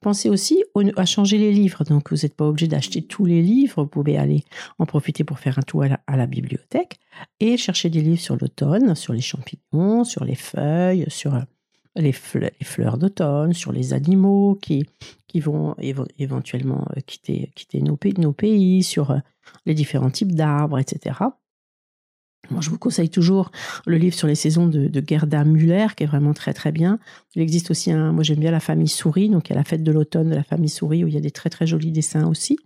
Pensez 0.00 0.28
aussi 0.30 0.62
à 0.96 1.04
changer 1.04 1.38
les 1.38 1.52
livres. 1.52 1.82
Donc, 1.84 2.10
vous 2.12 2.18
n'êtes 2.22 2.36
pas 2.36 2.46
obligé 2.46 2.68
d'acheter 2.68 3.02
tous 3.02 3.24
les 3.24 3.42
livres. 3.42 3.82
Vous 3.82 3.88
pouvez 3.88 4.16
aller 4.16 4.44
en 4.78 4.86
profiter 4.86 5.24
pour 5.24 5.40
faire 5.40 5.58
un 5.58 5.62
tour 5.62 5.84
à 5.84 6.16
la 6.16 6.26
bibliothèque 6.26 7.00
et 7.40 7.56
chercher 7.56 7.90
des 7.90 8.00
livres 8.00 8.20
sur 8.20 8.36
l'automne, 8.36 8.94
sur 8.94 9.12
les 9.12 9.20
champignons, 9.20 10.04
sur 10.04 10.24
les 10.24 10.36
feuilles, 10.36 11.06
sur 11.08 11.40
les, 11.96 12.12
fleurs, 12.12 12.98
d'automne, 12.98 13.52
sur 13.52 13.72
les 13.72 13.92
animaux 13.92 14.56
qui, 14.60 14.86
vont 15.40 15.74
éventuellement 15.78 16.86
euh, 16.96 17.00
quitter, 17.00 17.50
quitter 17.54 17.80
nos, 17.80 17.96
pays, 17.96 18.14
nos 18.18 18.32
pays, 18.32 18.82
sur 18.82 19.10
euh, 19.10 19.18
les 19.66 19.74
différents 19.74 20.10
types 20.10 20.32
d'arbres, 20.32 20.78
etc. 20.78 21.18
Moi, 22.50 22.60
je 22.60 22.70
vous 22.70 22.78
conseille 22.78 23.10
toujours 23.10 23.50
le 23.86 23.96
livre 23.96 24.14
sur 24.14 24.26
les 24.26 24.34
saisons 24.34 24.66
de, 24.66 25.02
Gerda 25.06 25.44
Müller, 25.44 25.88
qui 25.96 26.04
est 26.04 26.06
vraiment 26.06 26.32
très 26.32 26.54
très 26.54 26.72
bien. 26.72 26.98
Il 27.34 27.42
existe 27.42 27.70
aussi 27.70 27.92
un, 27.92 28.12
moi 28.12 28.22
j'aime 28.22 28.40
bien 28.40 28.50
la 28.50 28.60
famille 28.60 28.88
souris, 28.88 29.28
donc 29.28 29.48
il 29.48 29.52
y 29.52 29.56
a 29.56 29.56
la 29.56 29.64
fête 29.64 29.82
de 29.82 29.92
l'automne 29.92 30.30
de 30.30 30.34
la 30.34 30.42
famille 30.42 30.68
souris 30.68 31.04
où 31.04 31.08
il 31.08 31.14
y 31.14 31.18
a 31.18 31.20
des 31.20 31.30
très 31.30 31.50
très 31.50 31.66
jolis 31.66 31.92
dessins 31.92 32.26
aussi. 32.26 32.58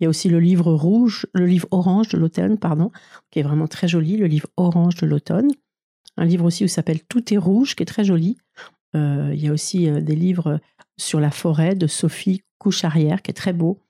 Il 0.00 0.04
y 0.04 0.06
a 0.06 0.08
aussi 0.08 0.28
le 0.28 0.40
livre 0.40 0.72
rouge, 0.72 1.26
le 1.34 1.46
livre 1.46 1.68
orange 1.70 2.08
de 2.08 2.18
l'automne, 2.18 2.58
pardon, 2.58 2.90
qui 3.30 3.38
est 3.38 3.42
vraiment 3.42 3.68
très 3.68 3.88
joli, 3.88 4.16
le 4.16 4.26
livre 4.26 4.48
orange 4.56 4.96
de 4.96 5.06
l'automne 5.06 5.50
un 6.16 6.24
livre 6.24 6.44
aussi 6.44 6.64
où 6.64 6.68
s'appelle 6.68 7.02
Tout 7.02 7.32
est 7.32 7.38
rouge, 7.38 7.74
qui 7.74 7.82
est 7.82 7.86
très 7.86 8.04
joli. 8.04 8.36
Euh, 8.96 9.30
il 9.32 9.42
y 9.42 9.48
a 9.48 9.52
aussi 9.52 9.88
euh, 9.88 10.00
des 10.00 10.14
livres 10.14 10.60
sur 10.96 11.20
la 11.20 11.30
forêt 11.30 11.74
de 11.74 11.86
Sophie 11.86 12.42
Coucharière, 12.58 13.22
qui 13.22 13.30
est 13.30 13.34
très 13.34 13.52
beau. 13.52 13.80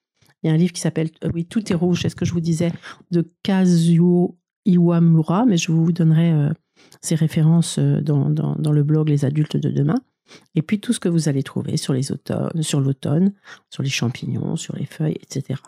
Il 0.43 0.49
y 0.49 0.51
a 0.51 0.55
un 0.55 0.57
livre 0.57 0.73
qui 0.73 0.81
s'appelle, 0.81 1.11
euh, 1.25 1.31
oui, 1.35 1.45
Tout 1.45 1.71
est 1.71 1.75
rouge, 1.77 2.03
c'est 2.03 2.09
ce 2.09 2.17
que 2.17 2.25
je 2.25 2.33
vous 2.33 2.41
disais, 2.41 2.73
de 3.11 3.31
Kazuo 3.43 4.37
Iwamura, 4.67 5.45
mais 5.47 5.57
je 5.57 5.73
vous 5.73 5.93
donnerai 5.93 6.51
ces 7.01 7.15
références 7.15 7.79
dans, 7.79 8.31
dans, 8.31 8.73
le 8.73 8.83
blog 8.83 9.09
Les 9.09 9.25
adultes 9.25 9.57
de 9.57 9.71
demain. 9.71 10.01
Et 10.55 10.63
puis 10.63 10.81
tout 10.81 10.93
ce 10.93 11.01
que 11.01 11.09
vous 11.09 11.29
allez 11.29 11.43
trouver 11.43 11.77
sur 11.77 11.93
les 11.93 12.13
automnes, 12.13 12.63
sur 12.63 12.81
l'automne, 12.81 13.33
sur 13.71 13.83
les 13.83 13.91
champignons, 13.91 14.57
sur 14.57 14.75
les 14.77 14.87
feuilles, 14.87 15.19
etc. 15.21 15.61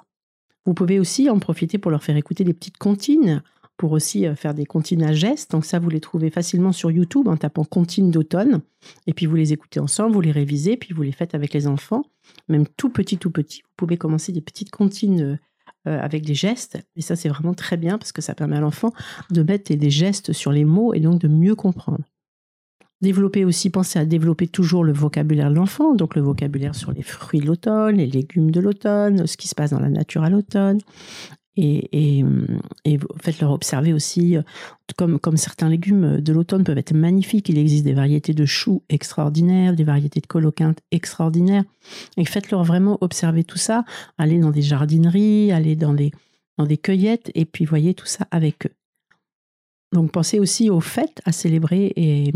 Vous 0.64 0.74
pouvez 0.74 0.98
aussi 0.98 1.30
en 1.30 1.38
profiter 1.38 1.78
pour 1.78 1.90
leur 1.90 2.02
faire 2.02 2.16
écouter 2.16 2.42
des 2.42 2.54
petites 2.54 2.78
comptines 2.78 3.42
pour 3.76 3.92
aussi 3.92 4.26
euh, 4.26 4.34
faire 4.34 4.54
des 4.54 4.66
comptines 4.66 5.02
à 5.02 5.12
gestes. 5.12 5.52
Donc 5.52 5.64
ça, 5.64 5.78
vous 5.78 5.90
les 5.90 6.00
trouvez 6.00 6.30
facilement 6.30 6.72
sur 6.72 6.90
YouTube 6.90 7.28
en 7.28 7.36
tapant 7.36 7.64
comptines 7.64 8.10
d'automne. 8.10 8.60
Et 9.06 9.12
puis 9.12 9.26
vous 9.26 9.36
les 9.36 9.52
écoutez 9.52 9.80
ensemble, 9.80 10.14
vous 10.14 10.20
les 10.20 10.32
révisez, 10.32 10.76
puis 10.76 10.94
vous 10.94 11.02
les 11.02 11.12
faites 11.12 11.34
avec 11.34 11.52
les 11.52 11.66
enfants, 11.66 12.04
même 12.48 12.66
tout 12.76 12.90
petit, 12.90 13.18
tout 13.18 13.30
petit. 13.30 13.62
Vous 13.62 13.74
pouvez 13.76 13.96
commencer 13.96 14.32
des 14.32 14.40
petites 14.40 14.70
comptines 14.70 15.38
euh, 15.86 16.00
avec 16.00 16.24
des 16.24 16.34
gestes. 16.34 16.78
Et 16.96 17.02
ça, 17.02 17.16
c'est 17.16 17.28
vraiment 17.28 17.54
très 17.54 17.76
bien 17.76 17.98
parce 17.98 18.12
que 18.12 18.22
ça 18.22 18.34
permet 18.34 18.56
à 18.56 18.60
l'enfant 18.60 18.92
de 19.30 19.42
mettre 19.42 19.72
des 19.74 19.90
gestes 19.90 20.32
sur 20.32 20.52
les 20.52 20.64
mots 20.64 20.94
et 20.94 21.00
donc 21.00 21.20
de 21.20 21.28
mieux 21.28 21.54
comprendre. 21.54 22.04
Développer 23.02 23.44
aussi, 23.44 23.68
pensez 23.68 23.98
à 23.98 24.06
développer 24.06 24.48
toujours 24.48 24.82
le 24.82 24.92
vocabulaire 24.92 25.50
de 25.50 25.54
l'enfant, 25.54 25.94
donc 25.94 26.16
le 26.16 26.22
vocabulaire 26.22 26.74
sur 26.74 26.92
les 26.92 27.02
fruits 27.02 27.40
de 27.40 27.46
l'automne, 27.46 27.96
les 27.96 28.06
légumes 28.06 28.50
de 28.50 28.60
l'automne, 28.60 29.26
ce 29.26 29.36
qui 29.36 29.48
se 29.48 29.54
passe 29.54 29.70
dans 29.70 29.80
la 29.80 29.90
nature 29.90 30.22
à 30.22 30.30
l'automne, 30.30 30.78
et, 31.56 32.24
et, 32.84 32.98
faites-leur 33.20 33.50
observer 33.50 33.92
aussi, 33.92 34.36
euh, 34.36 34.42
comme, 34.96 35.18
comme 35.18 35.36
certains 35.36 35.68
légumes 35.68 36.20
de 36.20 36.32
l'automne 36.32 36.64
peuvent 36.64 36.78
être 36.78 36.94
magnifiques, 36.94 37.48
il 37.48 37.58
existe 37.58 37.84
des 37.84 37.94
variétés 37.94 38.34
de 38.34 38.44
choux 38.44 38.82
extraordinaires, 38.88 39.74
des 39.74 39.84
variétés 39.84 40.20
de 40.20 40.26
coloquintes 40.26 40.80
extraordinaires, 40.90 41.64
et 42.16 42.24
faites-leur 42.24 42.64
vraiment 42.64 42.98
observer 43.00 43.44
tout 43.44 43.58
ça, 43.58 43.84
aller 44.18 44.38
dans 44.38 44.50
des 44.50 44.62
jardineries, 44.62 45.52
aller 45.52 45.76
dans 45.76 45.94
des, 45.94 46.12
dans 46.58 46.66
des 46.66 46.78
cueillettes, 46.78 47.30
et 47.34 47.44
puis 47.44 47.64
voyez 47.64 47.94
tout 47.94 48.06
ça 48.06 48.26
avec 48.30 48.66
eux. 48.66 48.72
Donc 49.96 50.12
pensez 50.12 50.38
aussi 50.38 50.68
aux 50.68 50.82
fêtes 50.82 51.22
à 51.24 51.32
célébrer 51.32 51.90
et, 51.96 52.30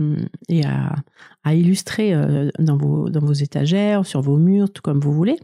à, 0.64 1.54
illustrer 1.54 2.14
euh, 2.14 2.48
dans 2.58 2.78
vos, 2.78 3.32
étagères, 3.34 4.06
sur 4.06 4.22
vos 4.22 4.38
murs, 4.38 4.72
tout 4.72 4.80
comme 4.80 4.98
vous 4.98 5.12
voulez. 5.12 5.36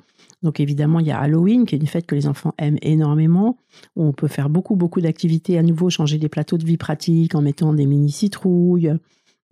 Donc 0.43 0.59
évidemment, 0.59 0.99
il 1.01 1.07
y 1.09 1.11
a 1.11 1.19
Halloween, 1.19 1.67
qui 1.67 1.75
est 1.75 1.79
une 1.79 1.87
fête 1.87 2.07
que 2.07 2.15
les 2.15 2.27
enfants 2.27 2.55
aiment 2.57 2.79
énormément, 2.81 3.59
où 3.97 4.05
on 4.07 4.15
peut 4.15 4.29
faire 4.29 4.49
beaucoup, 4.49 4.77
beaucoup 4.77 5.03
d'activités 5.03 5.59
à 5.59 5.63
nouveau, 5.63 5.91
changer 5.91 6.17
des 6.17 6.31
plateaux 6.31 6.57
de 6.57 6.65
vie 6.65 6.79
pratiques 6.79 7.35
en 7.35 7.43
mettant 7.43 7.75
des 7.75 7.85
mini 7.85 8.11
citrouilles, 8.11 8.95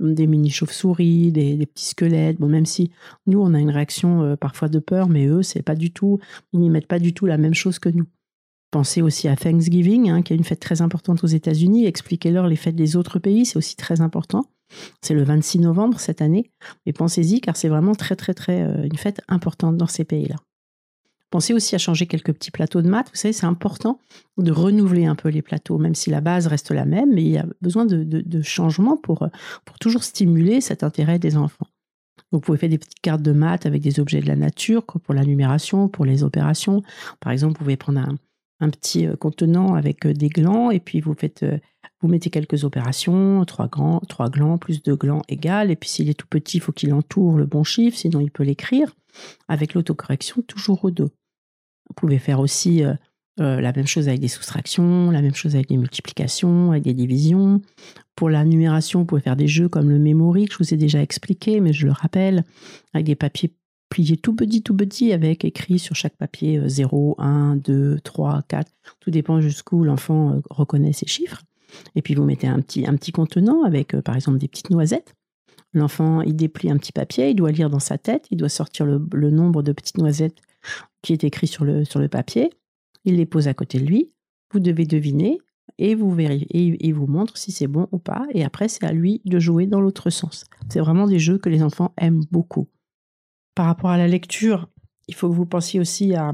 des 0.01 0.27
mini 0.27 0.49
chauves-souris, 0.49 1.33
des, 1.33 1.67
petits 1.67 1.89
squelettes. 1.89 2.41
Bon, 2.41 2.49
même 2.49 2.65
si 2.65 2.93
nous, 3.27 3.43
on 3.43 3.53
a 3.53 3.61
une 3.61 3.71
réaction 3.71 4.23
euh, 4.23 4.37
parfois 4.37 4.71
de 4.71 4.79
peur, 4.79 5.11
mais 5.11 5.27
eux, 5.27 5.43
c'est 5.43 5.63
pas 5.63 5.75
du 5.75 5.91
tout, 5.91 6.19
ils 6.55 6.61
n'y 6.61 6.71
mettent 6.71 6.89
pas 6.89 6.99
du 6.99 7.13
tout 7.13 7.27
la 7.27 7.37
même 7.37 7.53
chose 7.53 7.79
que 7.79 7.91
nous. 7.91 8.07
Pensez 8.75 9.03
aussi 9.03 9.29
à 9.29 9.37
Thanksgiving, 9.37 10.11
hein, 10.11 10.23
qui 10.23 10.33
est 10.33 10.37
une 10.37 10.43
fête 10.43 10.59
très 10.59 10.83
importante 10.83 11.23
aux 11.23 11.29
États-Unis. 11.29 11.87
Expliquez-leur 11.87 12.49
les 12.49 12.57
fêtes 12.57 12.75
des 12.75 12.97
autres 12.97 13.21
pays, 13.21 13.47
c'est 13.47 13.57
aussi 13.57 13.77
très 13.77 14.01
important. 14.01 14.47
C'est 15.01 15.15
le 15.15 15.23
26 15.23 15.61
novembre 15.61 16.01
cette 16.01 16.21
année, 16.21 16.51
mais 16.85 16.93
pensez-y 16.93 17.41
car 17.41 17.57
c'est 17.57 17.69
vraiment 17.69 17.95
très 17.95 18.17
très 18.17 18.35
très 18.35 18.63
euh, 18.63 18.83
une 18.83 18.97
fête 18.97 19.21
importante 19.29 19.77
dans 19.77 19.87
ces 19.87 20.03
pays-là. 20.03 20.35
Pensez 21.31 21.55
aussi 21.55 21.77
à 21.77 21.79
changer 21.79 22.09
quelques 22.09 22.33
petits 22.33 22.51
plateaux 22.51 22.83
de 22.83 22.89
maths. 22.89 23.11
Vous 23.13 23.17
savez, 23.17 23.33
c'est 23.33 23.47
important 23.47 24.01
de 24.39 24.51
renouveler 24.51 25.07
un 25.07 25.15
peu 25.15 25.29
les 25.29 25.43
plateaux, 25.43 25.79
même 25.79 25.95
si 25.95 26.11
la 26.11 26.21
base 26.21 26.49
reste 26.49 26.73
la 26.73 26.85
même, 26.85 27.15
mais 27.15 27.23
il 27.23 27.31
y 27.31 27.39
a 27.39 27.47
besoin 27.63 27.87
de, 27.87 28.43
changements 28.43 28.97
pour, 28.97 29.29
pour 29.65 29.79
toujours 29.79 30.03
stimuler 30.03 30.61
cet 30.61 30.83
intérêt 30.83 31.21
des 31.21 31.37
enfants. 31.37 31.69
vous 32.33 32.41
pouvez 32.41 32.59
faire 32.59 32.71
des 32.71 32.79
petites 32.79 33.01
cartes 33.03 33.23
de 33.23 33.31
maths 33.31 33.67
avec 33.67 33.83
des 33.83 34.01
objets 34.01 34.21
de 34.21 34.27
la 34.27 34.35
nature, 34.35 34.85
pour 34.85 35.15
la 35.15 35.25
numération, 35.25 35.87
pour 35.87 36.05
les 36.05 36.25
opérations. 36.25 36.83
Par 37.21 37.31
exemple, 37.31 37.53
vous 37.53 37.65
pouvez 37.65 37.77
prendre 37.77 38.01
un, 38.01 38.17
un 38.65 38.71
petit 38.71 39.07
euh, 39.07 39.17
contenant 39.17 39.75
avec 39.75 40.07
euh, 40.07 40.13
des 40.13 40.29
glands 40.29 40.71
et 40.71 40.81
puis 40.81 41.01
vous 41.01 41.15
faites 41.15 41.43
euh, 41.43 41.59
vous 42.01 42.09
mettez 42.09 42.29
quelques 42.29 42.65
opérations, 42.65 43.45
trois, 43.47 43.69
grands, 43.69 44.01
trois 44.01 44.29
glands 44.29 44.59
plus 44.59 44.83
deux 44.83 44.97
glands 44.97 45.23
égales, 45.29 45.71
et 45.71 45.77
puis 45.77 45.89
s'il 45.89 46.11
est 46.11 46.15
tout 46.15 46.27
petit, 46.29 46.59
il 46.59 46.61
faut 46.61 46.73
qu'il 46.73 46.93
entoure 46.93 47.39
le 47.39 47.47
bon 47.47 47.65
chiffre, 47.65 47.97
sinon 47.97 48.21
il 48.21 48.31
peut 48.31 48.43
l'écrire, 48.43 48.95
avec 49.49 49.73
l'autocorrection 49.73 50.43
toujours 50.43 50.85
au 50.85 50.91
dos. 50.91 51.09
Vous 51.89 51.95
pouvez 51.97 52.19
faire 52.19 52.41
aussi 52.41 52.83
la 53.39 53.73
même 53.73 53.87
chose 53.87 54.09
avec 54.09 54.21
des 54.21 54.29
soustractions, 54.29 55.11
la 55.11 55.23
même 55.23 55.35
chose 55.35 55.55
avec 55.55 55.69
des 55.69 55.79
multiplications, 55.79 56.73
avec 56.73 56.83
des 56.83 56.93
divisions. 56.93 57.63
Pour 58.17 58.29
la 58.29 58.45
numération, 58.45 59.01
vous 59.01 59.07
pouvez 59.07 59.23
faire 59.23 59.37
des 59.37 59.49
jeux 59.49 59.71
comme 59.71 59.89
le 59.89 59.99
memory 59.99 60.45
que 60.45 60.53
je 60.53 60.59
vous 60.59 60.75
ai 60.75 60.77
déjà 60.77 61.01
expliqué, 61.01 61.61
mais 61.61 61.73
je 61.73 61.87
le 61.87 61.93
rappelle, 61.93 62.45
avec 62.93 63.07
des 63.07 63.17
papiers 63.17 63.55
pliés 63.95 64.17
tout 64.17 64.35
petits, 64.35 64.61
tout 64.61 64.77
petits, 64.77 65.13
avec 65.13 65.45
écrit 65.45 65.79
sur 65.79 65.95
chaque 65.95 66.17
papier 66.17 66.61
0, 66.67 67.15
1, 67.19 67.55
2, 67.57 68.01
3, 68.03 68.43
4. 68.49 68.73
Tout 68.99 69.11
dépend 69.13 69.41
jusqu'où 69.41 69.85
l'enfant 69.85 70.33
euh, 70.33 70.41
reconnaît 70.51 70.93
ses 70.93 71.07
chiffres. 71.07 71.43
Et 71.95 72.03
puis 72.03 72.17
vous 72.17 72.25
mettez 72.25 72.49
un 72.49 72.61
petit, 72.61 72.89
un 72.89 72.97
petit 72.97 73.13
contenant 73.13 73.63
avec, 73.63 73.97
par 74.01 74.17
exemple, 74.17 74.39
des 74.39 74.49
petites 74.49 74.71
noisettes. 74.71 75.15
L'enfant, 75.75 76.23
il 76.23 76.35
déplie 76.35 76.71
un 76.71 76.77
petit 76.77 76.91
papier, 76.91 77.31
il 77.31 77.37
doit 77.37 77.53
lire 77.53 77.71
dans 77.71 77.79
sa 77.79 77.97
tête, 77.97 78.27
il 78.33 78.37
doit 78.37 78.49
sortir 78.49 78.85
le 78.85 79.31
nombre 79.31 79.63
de 79.63 79.71
petites 79.71 79.99
noisettes 79.99 80.41
qui 81.03 81.13
est 81.13 81.23
écrit 81.23 81.47
sur 81.47 81.65
le, 81.65 81.85
sur 81.85 82.01
le 82.01 82.09
papier. 82.09 82.51
Il 83.05 83.17
les 83.17 83.27
pose 83.27 83.47
à 83.47 83.55
côté 83.55 83.79
de 83.79 83.85
lui. 83.85 84.11
Vous 84.53 84.59
devez 84.59 84.87
deviner 84.87 85.39
et 85.79 85.95
vous 85.95 86.13
vérifiez, 86.13 86.49
et 86.53 86.77
il 86.81 86.95
vous 86.95 87.07
montre 87.07 87.37
si 87.37 87.53
c'est 87.53 87.67
bon 87.69 87.87
ou 87.93 87.99
pas. 87.99 88.27
Et 88.33 88.45
après, 88.45 88.69
c'est 88.69 88.85
à 88.85 88.93
lui 88.93 89.21
de 89.25 89.39
jouer 89.39 89.67
dans 89.67 89.81
l'autre 89.81 90.11
sens. 90.11 90.47
C'est 90.69 90.81
vraiment 90.81 91.07
des 91.07 91.19
jeux 91.19 91.39
que 91.39 91.49
les 91.49 91.63
enfants 91.63 91.93
aiment 91.97 92.25
beaucoup. 92.31 92.69
Par 93.55 93.67
rapport 93.67 93.91
à 93.91 93.99
la 93.99 94.09
lecture, 94.09 94.69
il 95.09 95.15
faut 95.15 95.29
que 95.29 95.35
vous 95.35 95.47
pensiez 95.47 95.81
aussi 95.81 96.15
à, 96.15 96.33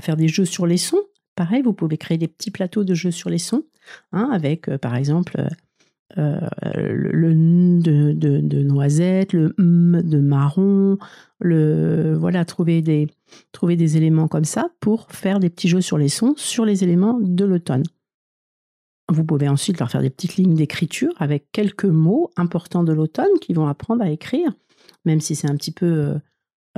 faire 0.00 0.16
des 0.16 0.28
jeux 0.28 0.44
sur 0.44 0.66
les 0.66 0.78
sons. 0.78 1.02
pareil, 1.34 1.62
vous 1.62 1.72
pouvez 1.72 1.98
créer 1.98 2.18
des 2.18 2.28
petits 2.28 2.50
plateaux 2.50 2.84
de 2.84 2.94
jeux 2.94 3.10
sur 3.10 3.30
les 3.30 3.38
sons, 3.38 3.64
hein, 4.12 4.30
avec 4.32 4.74
par 4.78 4.94
exemple 4.94 5.46
le, 6.16 6.40
le 7.12 7.34
de, 7.80 8.12
de, 8.12 8.62
noisette, 8.62 9.32
le 9.32 9.54
m 9.58 10.02
de 10.04 10.20
marron, 10.20 10.98
le 11.40 12.14
voilà, 12.14 12.44
trouver 12.44 12.82
des, 12.82 13.06
trouver 13.52 13.76
des 13.76 13.96
éléments 13.96 14.28
comme 14.28 14.44
ça 14.44 14.70
pour 14.80 15.10
faire 15.10 15.40
des 15.40 15.50
petits 15.50 15.68
jeux 15.68 15.80
sur 15.80 15.98
les 15.98 16.08
sons 16.08 16.34
sur 16.36 16.64
les 16.64 16.84
éléments 16.84 17.18
de 17.20 17.44
l'automne. 17.44 17.84
Vous 19.08 19.24
pouvez 19.24 19.48
ensuite 19.48 19.78
leur 19.78 19.90
faire 19.90 20.00
des 20.00 20.10
petites 20.10 20.36
lignes 20.36 20.54
d'écriture 20.54 21.12
avec 21.18 21.50
quelques 21.52 21.84
mots 21.84 22.30
importants 22.36 22.84
de 22.84 22.92
l'automne 22.92 23.38
qu'ils 23.40 23.56
vont 23.56 23.66
apprendre 23.66 24.02
à 24.02 24.10
écrire, 24.10 24.52
même 25.04 25.20
si 25.20 25.34
c'est 25.34 25.50
un 25.50 25.56
petit 25.56 25.72
peu 25.72 26.14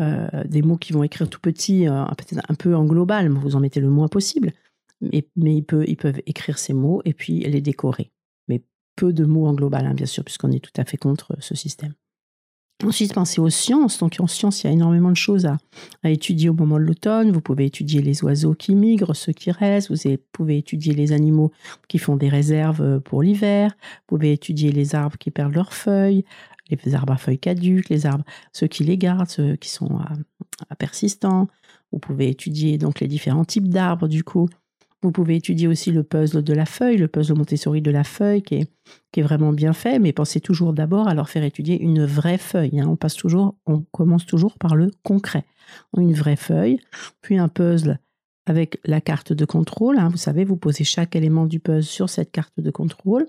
euh, 0.01 0.27
euh, 0.35 0.45
des 0.45 0.63
mots 0.63 0.77
qui 0.77 0.93
vont 0.93 1.05
écrire 1.05 1.29
tout 1.29 1.41
petit, 1.41 1.89
euh, 1.89 2.05
peut-être 2.19 2.45
un 2.49 2.55
peu 2.55 2.75
en 2.75 2.85
global, 2.85 3.29
mais 3.29 3.39
vous 3.39 3.55
en 3.55 3.61
mettez 3.61 3.81
le 3.81 3.91
moins 3.91 4.09
possible. 4.09 4.53
Mais, 5.01 5.25
ils, 5.37 5.65
peuvent, 5.65 6.21
écrire 6.27 6.59
ces 6.59 6.73
mots 6.73 7.03
et 7.05 7.13
puis 7.13 7.41
les 7.41 7.61
décorer. 7.61 8.11
Mais 8.49 8.63
peu 8.97 9.13
de 9.13 9.25
mots 9.25 9.47
en 9.47 9.55
global, 9.55 9.87
hein, 9.87 9.95
bien 9.95 10.07
sûr, 10.07 10.25
puisqu'on 10.25 10.51
est 10.51 10.65
tout 10.65 10.73
à 10.77 10.85
fait 10.85 10.97
contre 10.97 11.37
ce 11.41 11.55
système. 11.55 11.95
Ensuite, 12.83 13.15
pensez 13.15 13.41
aux 13.41 13.51
sciences. 13.51 13.99
Donc, 13.99 14.17
en 14.19 14.27
sciences, 14.27 14.63
il 14.63 14.67
y 14.67 14.71
a 14.71 14.73
énormément 14.73 15.11
de 15.11 15.17
choses 15.17 15.47
à, 15.47 15.59
étudier 16.05 16.49
au 16.49 16.55
moment 16.55 16.77
de 16.77 16.83
l'automne. 16.83 17.31
Vous 17.31 17.41
pouvez 17.41 17.67
étudier 17.67 18.03
les 18.03 18.25
oiseaux 18.25 18.55
qui 18.55 18.75
migrent, 18.75 19.15
ceux 19.15 19.33
qui 19.33 19.53
restent. 19.53 19.91
Vous 19.91 20.17
pouvez 20.33 20.59
étudier 20.59 20.93
les 20.93 21.13
animaux 21.13 21.53
qui 21.89 21.99
font 21.99 22.17
des 22.17 22.29
réserves 22.29 22.83
euh, 22.83 23.01
pour 23.01 23.23
l'hiver. 23.23 23.77
Vous 24.09 24.17
pouvez 24.17 24.33
étudier 24.33 24.73
les 24.73 24.95
arbres 24.95 25.17
qui 25.19 25.31
perdent 25.31 25.55
leurs 25.55 25.73
feuilles, 25.73 26.25
les 26.71 26.95
arbres 26.95 27.13
à 27.13 27.17
feuilles 27.17 27.39
caduques, 27.39 27.89
les 27.89 28.07
arbres, 28.07 28.25
ceux 28.53 28.67
qui 28.67 28.85
les 28.85 28.99
gardent, 28.99 29.29
ceux 29.29 29.57
qui 29.57 29.69
sont 29.69 29.99
à 30.69 30.77
persistants. 30.77 31.49
Vous 31.93 31.99
pouvez 31.99 32.29
étudier 32.29 32.79
donc 32.79 33.01
les 33.01 33.09
différents 33.09 33.45
types 33.45 33.69
d'arbres, 33.69 34.09
du 34.09 34.25
coup. 34.25 34.49
Vous 35.03 35.13
pouvez 35.13 35.37
étudier 35.37 35.69
aussi 35.69 35.93
le 35.93 36.03
puzzle 36.03 36.43
de 36.43 36.55
la 36.55 36.65
feuille, 36.65 36.97
le 36.97 37.09
puzzle 37.09 37.37
Montessori 37.37 37.83
de 37.83 37.91
la 37.91 38.05
feuille, 38.05 38.43
qui 38.43 38.55
est, 38.55 38.71
qui 39.13 39.21
est 39.21 39.23
vraiment 39.23 39.53
bien 39.53 39.75
fait, 39.75 39.99
mais 39.99 40.15
pensez 40.15 40.41
toujours 40.41 40.73
d'abord 40.73 41.09
à 41.09 41.15
leur 41.15 41.29
faire 41.29 41.45
étudier 41.45 41.79
une 41.79 42.07
vraie 42.07 42.39
feuille. 42.39 42.81
Hein. 42.81 42.89
On 42.89 42.97
passe 42.97 43.15
toujours, 43.15 43.55
on 43.67 43.83
commence 43.93 44.25
toujours 44.25 44.59
par 44.59 44.75
le 44.75 44.91
concret. 45.03 45.45
Une 45.97 46.15
vraie 46.15 46.37
feuille, 46.37 46.81
puis 47.21 47.37
un 47.37 47.49
puzzle 47.49 47.99
avec 48.47 48.81
la 48.85 49.03
carte 49.03 49.35
de 49.35 49.45
contrôle. 49.45 49.99
Hein. 49.99 50.09
Vous 50.09 50.17
savez, 50.17 50.45
vous 50.45 50.57
posez 50.57 50.85
chaque 50.85 51.17
élément 51.17 51.45
du 51.45 51.61
puzzle 51.61 51.83
sur 51.83 52.09
cette 52.09 52.31
carte 52.31 52.59
de 52.59 52.71
contrôle. 52.71 53.27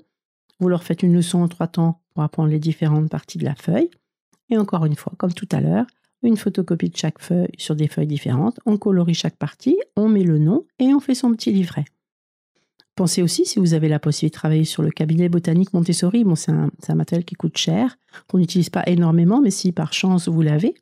Vous 0.62 0.70
leur 0.70 0.84
faites 0.84 1.04
une 1.04 1.14
leçon 1.14 1.42
en 1.42 1.50
trois 1.50 1.68
temps 1.68 2.02
pour 2.16 2.24
apprendre 2.24 2.50
les 2.50 2.60
différentes 2.60 3.10
parties 3.10 3.38
de 3.38 3.46
la 3.46 3.56
feuille. 3.56 3.92
Et 4.50 4.58
encore 4.58 4.86
une 4.86 4.96
fois, 4.96 5.14
comme 5.18 5.34
tout 5.34 5.50
à 5.52 5.62
l'heure, 5.62 5.86
une 6.24 6.38
photocopie 6.38 6.90
de 6.90 6.98
chaque 6.98 7.20
feuille 7.20 7.52
sur 7.58 7.76
des 7.76 7.88
feuilles 7.88 8.08
différentes, 8.08 8.60
on 8.66 8.78
colorie 8.78 9.14
chaque 9.14 9.36
partie, 9.36 9.78
on 9.96 10.08
met 10.08 10.24
le 10.24 10.40
nom 10.40 10.66
et 10.80 10.94
on 10.94 11.00
fait 11.00 11.14
son 11.14 11.32
petit 11.34 11.52
livret. 11.52 11.86
Pensez 12.96 13.22
aussi, 13.22 13.46
si 13.46 13.60
vous 13.60 13.74
avez 13.74 13.90
la 13.90 14.00
possibilité 14.00 14.36
de 14.36 14.40
travailler 14.40 14.64
sur 14.64 14.82
le 14.82 14.90
cabinet 14.90 15.28
botanique 15.28 15.74
Montessori, 15.74 16.24
bon, 16.24 16.36
c'est 16.36 16.52
un, 16.52 16.96
matériel 16.96 17.26
qui 17.26 17.36
coûte 17.36 17.58
cher, 17.58 17.98
qu'on 18.28 18.38
n'utilise 18.38 18.70
pas 18.70 18.84
énormément, 18.88 19.42
mais 19.42 19.52
si 19.52 19.74
par 19.74 19.92
chance 19.92 20.30
vous 20.30 20.42
l'avez, 20.42 20.74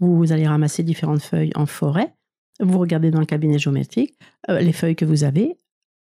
vous, 0.00 0.32
allez 0.32 0.46
ramasser 0.46 0.82
différentes 0.82 1.20
feuilles 1.20 1.52
en 1.54 1.66
forêt, 1.66 2.14
vous 2.58 2.78
regardez 2.78 3.10
dans 3.10 3.20
le 3.20 3.26
cabinet 3.26 3.58
géométrique 3.58 4.18
euh, 4.48 4.60
les 4.60 4.72
feuilles 4.72 4.96
que 4.96 5.04
vous 5.04 5.24
avez, 5.24 5.58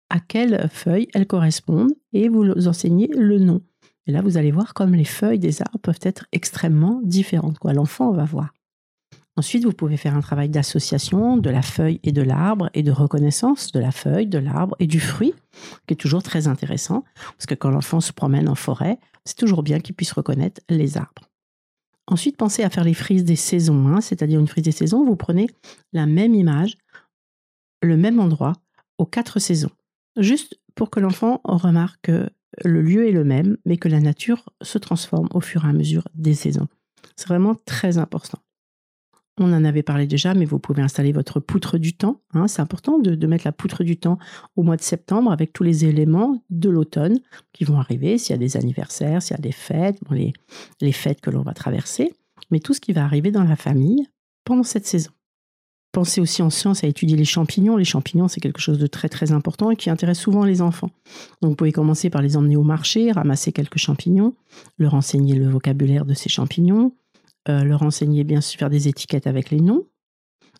à 0.09 0.21
quelles 0.21 0.69
feuilles 0.69 1.09
elles 1.13 1.27
correspondent, 1.27 1.93
et 2.13 2.29
vous 2.29 2.67
enseignez 2.67 3.07
le 3.07 3.37
nom. 3.39 3.61
Et 4.07 4.11
là, 4.11 4.21
vous 4.21 4.37
allez 4.37 4.51
voir 4.51 4.73
comme 4.73 4.95
les 4.95 5.05
feuilles 5.05 5.39
des 5.39 5.61
arbres 5.61 5.79
peuvent 5.79 5.99
être 6.01 6.25
extrêmement 6.31 7.01
différentes. 7.03 7.59
Quoi. 7.59 7.73
L'enfant 7.73 8.11
va 8.11 8.23
voir. 8.23 8.53
Ensuite, 9.35 9.65
vous 9.65 9.73
pouvez 9.73 9.97
faire 9.97 10.15
un 10.15 10.21
travail 10.21 10.49
d'association 10.49 11.37
de 11.37 11.49
la 11.51 11.61
feuille 11.61 11.99
et 12.03 12.11
de 12.11 12.23
l'arbre 12.23 12.71
et 12.73 12.81
de 12.81 12.91
reconnaissance 12.91 13.71
de 13.71 13.79
la 13.79 13.91
feuille, 13.91 14.25
de 14.25 14.39
l'arbre 14.39 14.75
et 14.79 14.87
du 14.87 14.99
fruit, 14.99 15.33
qui 15.85 15.93
est 15.93 15.97
toujours 15.97 16.23
très 16.23 16.47
intéressant, 16.47 17.03
parce 17.37 17.45
que 17.45 17.53
quand 17.53 17.69
l'enfant 17.69 18.01
se 18.01 18.11
promène 18.11 18.49
en 18.49 18.55
forêt, 18.55 18.97
c'est 19.25 19.37
toujours 19.37 19.61
bien 19.61 19.79
qu'il 19.79 19.93
puisse 19.93 20.11
reconnaître 20.11 20.61
les 20.69 20.97
arbres. 20.97 21.29
Ensuite, 22.07 22.37
pensez 22.37 22.63
à 22.63 22.71
faire 22.71 22.85
les 22.85 22.95
frises 22.95 23.25
des 23.25 23.35
saisons, 23.35 23.87
hein, 23.89 24.01
c'est-à-dire 24.01 24.39
une 24.39 24.47
frise 24.47 24.63
des 24.63 24.71
saisons, 24.71 25.05
vous 25.05 25.17
prenez 25.17 25.47
la 25.93 26.07
même 26.07 26.33
image, 26.33 26.77
le 27.83 27.95
même 27.95 28.19
endroit, 28.19 28.53
aux 28.97 29.05
quatre 29.05 29.37
saisons, 29.37 29.71
juste 30.15 30.59
pour 30.73 30.89
que 30.89 30.99
l'enfant 30.99 31.41
remarque 31.43 31.99
que 32.03 32.29
le 32.63 32.81
lieu 32.81 33.07
est 33.07 33.11
le 33.11 33.23
même, 33.23 33.57
mais 33.65 33.77
que 33.77 33.89
la 33.89 33.99
nature 33.99 34.49
se 34.61 34.77
transforme 34.77 35.27
au 35.33 35.41
fur 35.41 35.65
et 35.65 35.69
à 35.69 35.73
mesure 35.73 36.07
des 36.13 36.33
saisons. 36.33 36.67
C'est 37.15 37.27
vraiment 37.27 37.55
très 37.65 37.97
important. 37.97 38.39
On 39.39 39.53
en 39.53 39.63
avait 39.63 39.83
parlé 39.83 40.07
déjà, 40.07 40.33
mais 40.33 40.45
vous 40.45 40.57
pouvez 40.57 40.81
installer 40.81 41.11
votre 41.11 41.39
poutre 41.39 41.77
du 41.77 41.95
temps. 41.95 42.21
Hein. 42.33 42.47
c'est 42.47 42.61
important 42.61 42.97
de, 42.97 43.27
mettre 43.27 43.45
la 43.45 43.51
poutre 43.51 43.83
du 43.83 43.97
temps 43.97 44.17
au 44.55 44.63
mois 44.63 44.77
de 44.77 44.81
septembre 44.81 45.31
avec 45.31 45.53
tous 45.53 45.63
les 45.63 45.85
éléments 45.85 46.43
de 46.49 46.69
l'automne 46.69 47.19
qui 47.53 47.63
vont 47.63 47.79
arriver, 47.79 48.17
s'il 48.17 48.33
y 48.33 48.35
a 48.35 48.39
des 48.39 48.57
anniversaires, 48.57 49.21
s'il 49.21 49.35
y 49.35 49.39
a 49.39 49.41
des 49.41 49.51
fêtes, 49.51 49.99
les, 50.09 50.33
les 50.81 50.91
fêtes 50.91 51.21
que 51.21 51.29
l'on 51.29 51.43
va 51.43 51.53
traverser, 51.53 52.13
mais 52.49 52.59
tout 52.59 52.73
ce 52.73 52.81
qui 52.81 52.93
va 52.93 53.03
arriver 53.03 53.31
dans 53.31 53.43
la 53.43 53.55
famille 53.55 54.07
pendant 54.43 54.63
cette 54.63 54.87
saison. 54.87 55.11
Pensez 55.97 56.21
aussi 56.21 56.43
en 56.43 56.51
science 56.51 56.83
à 56.83 56.87
étudier 56.87 57.17
les 57.17 57.25
champignons. 57.25 57.75
Les 57.75 57.83
champignons, 57.83 58.27
c'est 58.27 58.39
quelque 58.39 58.61
chose 58.61 58.77
de 58.77 58.85
très 58.85 59.09
très 59.09 59.31
important 59.31 59.71
et 59.71 59.75
qui 59.75 59.89
intéresse 59.89 60.19
souvent 60.19 60.43
les 60.43 60.61
enfants. 60.61 60.91
Donc 61.41 61.49
vous 61.49 61.55
pouvez 61.55 61.71
commencer 61.71 62.11
par 62.11 62.21
les 62.21 62.37
emmener 62.37 62.55
au 62.55 62.61
marché, 62.61 63.11
ramasser 63.11 63.51
quelques 63.51 63.79
champignons, 63.79 64.35
leur 64.77 64.93
enseigner 64.93 65.33
le 65.33 65.49
vocabulaire 65.49 66.05
de 66.05 66.13
ces 66.13 66.29
champignons, 66.29 66.93
euh, 67.49 67.63
leur 67.63 67.81
enseigner 67.81 68.23
bien 68.23 68.41
sûr 68.41 68.59
faire 68.59 68.69
des 68.69 68.87
étiquettes 68.87 69.25
avec 69.25 69.49
les 69.49 69.59
noms, 69.59 69.87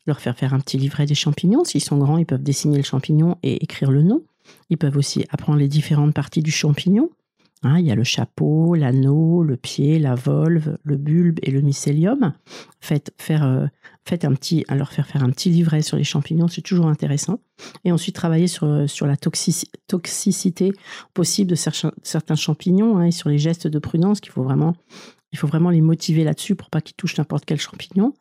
leur 0.08 0.22
faire 0.22 0.36
faire 0.36 0.56
un 0.56 0.60
petit 0.60 0.80
livret 0.80 1.06
des 1.06 1.14
champignons. 1.14 1.64
S'ils 1.64 1.84
sont 1.84 2.00
grands, 2.00 2.18
ils 2.18 2.26
peuvent 2.26 2.42
dessiner 2.42 2.78
le 2.78 2.84
champignon 2.84 3.38
et 3.44 3.64
écrire 3.64 3.92
le 3.92 4.02
nom. 4.02 4.24
Ils 4.72 4.78
peuvent 4.80 4.98
aussi 4.98 5.24
apprendre 5.30 5.60
les 5.60 5.68
différentes 5.68 6.16
parties 6.16 6.42
du 6.42 6.50
champignon. 6.50 7.12
Hein, 7.64 7.80
il 7.80 7.86
y 7.86 7.92
a 7.92 7.96
le 7.96 8.04
chapeau, 8.04 8.76
l'anneau, 8.76 9.44
le 9.44 9.58
pied, 9.58 9.98
la 9.98 10.14
volve, 10.14 10.78
le 10.84 10.96
bulbe 10.96 11.40
et 11.42 11.50
le 11.50 11.62
mycélium. 11.62 12.34
Faites, 12.80 13.12
faire, 13.18 13.44
euh, 13.44 13.66
faites 14.06 14.26
un 14.26 14.34
petit, 14.34 14.64
leur 14.70 14.92
faire 14.92 15.08
faire 15.08 15.24
un 15.24 15.32
petit 15.32 15.50
livret 15.50 15.82
sur 15.82 15.98
les 15.98 16.04
champignons, 16.04 16.48
c'est 16.48 16.62
toujours 16.62 16.88
intéressant. 16.88 17.40
Et 17.84 17.92
ensuite 17.92 18.16
travailler 18.16 18.48
sur, 18.48 18.68
euh, 18.68 18.88
sur 18.88 19.08
la 19.08 19.18
toxicité 19.18 20.72
possible 21.14 21.50
de 21.50 21.56
certains 21.56 22.36
champignons 22.36 22.98
hein, 22.98 23.06
et 23.06 23.12
sur 23.12 23.30
les 23.30 23.40
gestes 23.40 23.68
de 23.68 23.80
prudence 23.80 24.20
qu'il 24.20 24.32
faut 24.32 24.44
vraiment 24.44 24.76
il 25.32 25.38
faut 25.38 25.48
vraiment 25.48 25.70
les 25.70 25.82
motiver 25.82 26.24
là-dessus 26.24 26.56
pour 26.56 26.70
pas 26.70 26.82
qu'ils 26.82 26.96
touchent 26.96 27.18
n'importe 27.18 27.46
quel 27.46 27.60
champignon. 27.60 28.14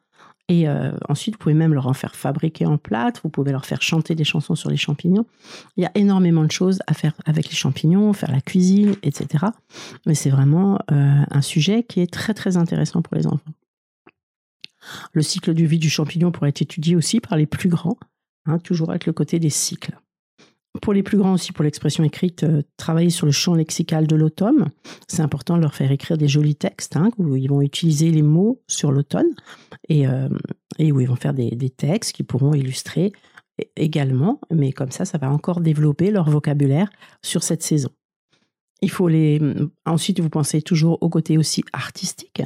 Et 0.49 0.69
euh, 0.69 0.93
ensuite, 1.09 1.35
vous 1.35 1.39
pouvez 1.39 1.55
même 1.55 1.75
leur 1.75 1.89
en 1.89 1.93
faire 1.93 2.15
fabriquer 2.15 2.67
en 2.67 2.79
plâtre, 2.79 3.21
vous 3.25 3.31
pouvez 3.31 3.51
leur 3.51 3.67
faire 3.67 3.83
chanter 3.83 4.15
des 4.15 4.23
chansons 4.23 4.55
sur 4.55 4.71
les 4.71 4.77
champignons. 4.77 5.27
Il 5.77 5.83
y 5.83 5.87
a 5.87 5.91
énormément 5.97 6.45
de 6.45 6.53
choses 6.53 6.79
à 6.87 6.95
faire 6.95 7.15
avec 7.25 7.49
les 7.49 7.57
champignons, 7.57 8.13
faire 8.13 8.31
la 8.31 8.41
cuisine, 8.41 8.95
etc. 9.03 9.47
Mais 10.07 10.15
c'est 10.15 10.31
vraiment 10.31 10.79
euh, 10.93 11.25
un 11.31 11.43
sujet 11.43 11.83
qui 11.83 12.01
est 12.01 12.13
très 12.13 12.33
très 12.33 12.57
intéressant 12.57 13.03
pour 13.03 13.17
les 13.17 13.27
enfants. 13.27 13.53
Le 15.13 15.23
cycle 15.23 15.53
de 15.53 15.65
vie 15.65 15.81
du 15.81 15.91
champignon 15.91 16.31
pourrait 16.31 16.51
être 16.51 16.63
étudié 16.63 16.95
aussi 16.95 17.19
par 17.19 17.37
les 17.37 17.47
plus 17.47 17.69
grands, 17.69 17.99
hein, 18.45 18.61
toujours 18.61 18.91
avec 18.91 19.07
le 19.07 19.13
côté 19.13 19.41
des 19.41 19.51
cycles. 19.51 19.99
Pour 20.83 20.93
les 20.93 21.03
plus 21.03 21.19
grands 21.19 21.35
aussi, 21.35 21.53
pour 21.53 21.65
l'expression 21.65 22.05
écrite, 22.05 22.43
euh, 22.45 22.63
travailler 22.77 23.11
sur 23.11 23.27
le 23.27 23.33
champ 23.33 23.55
lexical 23.55 24.07
de 24.07 24.17
l'automne. 24.17 24.71
C'est 25.09 25.23
important 25.23 25.57
de 25.57 25.63
leur 25.63 25.75
faire 25.75 25.93
écrire 25.93 26.19
des 26.19 26.29
jolis 26.29 26.57
textes, 26.57 26.97
hein, 26.97 27.11
où 27.19 27.37
ils 27.37 27.49
vont 27.49 27.63
utiliser 27.63 28.11
les 28.11 28.23
mots 28.23 28.63
sur 28.67 28.93
l'automne 28.93 29.35
et, 29.89 30.07
euh, 30.07 30.29
et, 30.79 30.93
où 30.93 31.01
ils 31.01 31.09
vont 31.09 31.17
faire 31.17 31.35
des, 31.35 31.51
des 31.51 31.71
textes 31.71 32.13
qui 32.13 32.23
pourront 32.23 32.55
illustrer 32.55 33.13
également, 33.77 34.41
mais 34.51 34.73
comme 34.73 34.91
ça, 34.91 35.05
ça 35.05 35.19
va 35.19 35.31
encore 35.31 35.61
développer 35.61 36.11
leur 36.11 36.29
vocabulaire 36.29 36.91
sur 37.23 37.43
cette 37.43 37.63
saison. 37.63 37.91
Il 38.83 38.91
faut 38.91 39.09
les. 39.09 39.41
Ensuite, 39.87 40.21
vous 40.21 40.29
pensez 40.29 40.61
toujours 40.61 40.99
au 41.01 41.09
côté 41.09 41.39
aussi 41.39 41.65
artistique. 41.73 42.43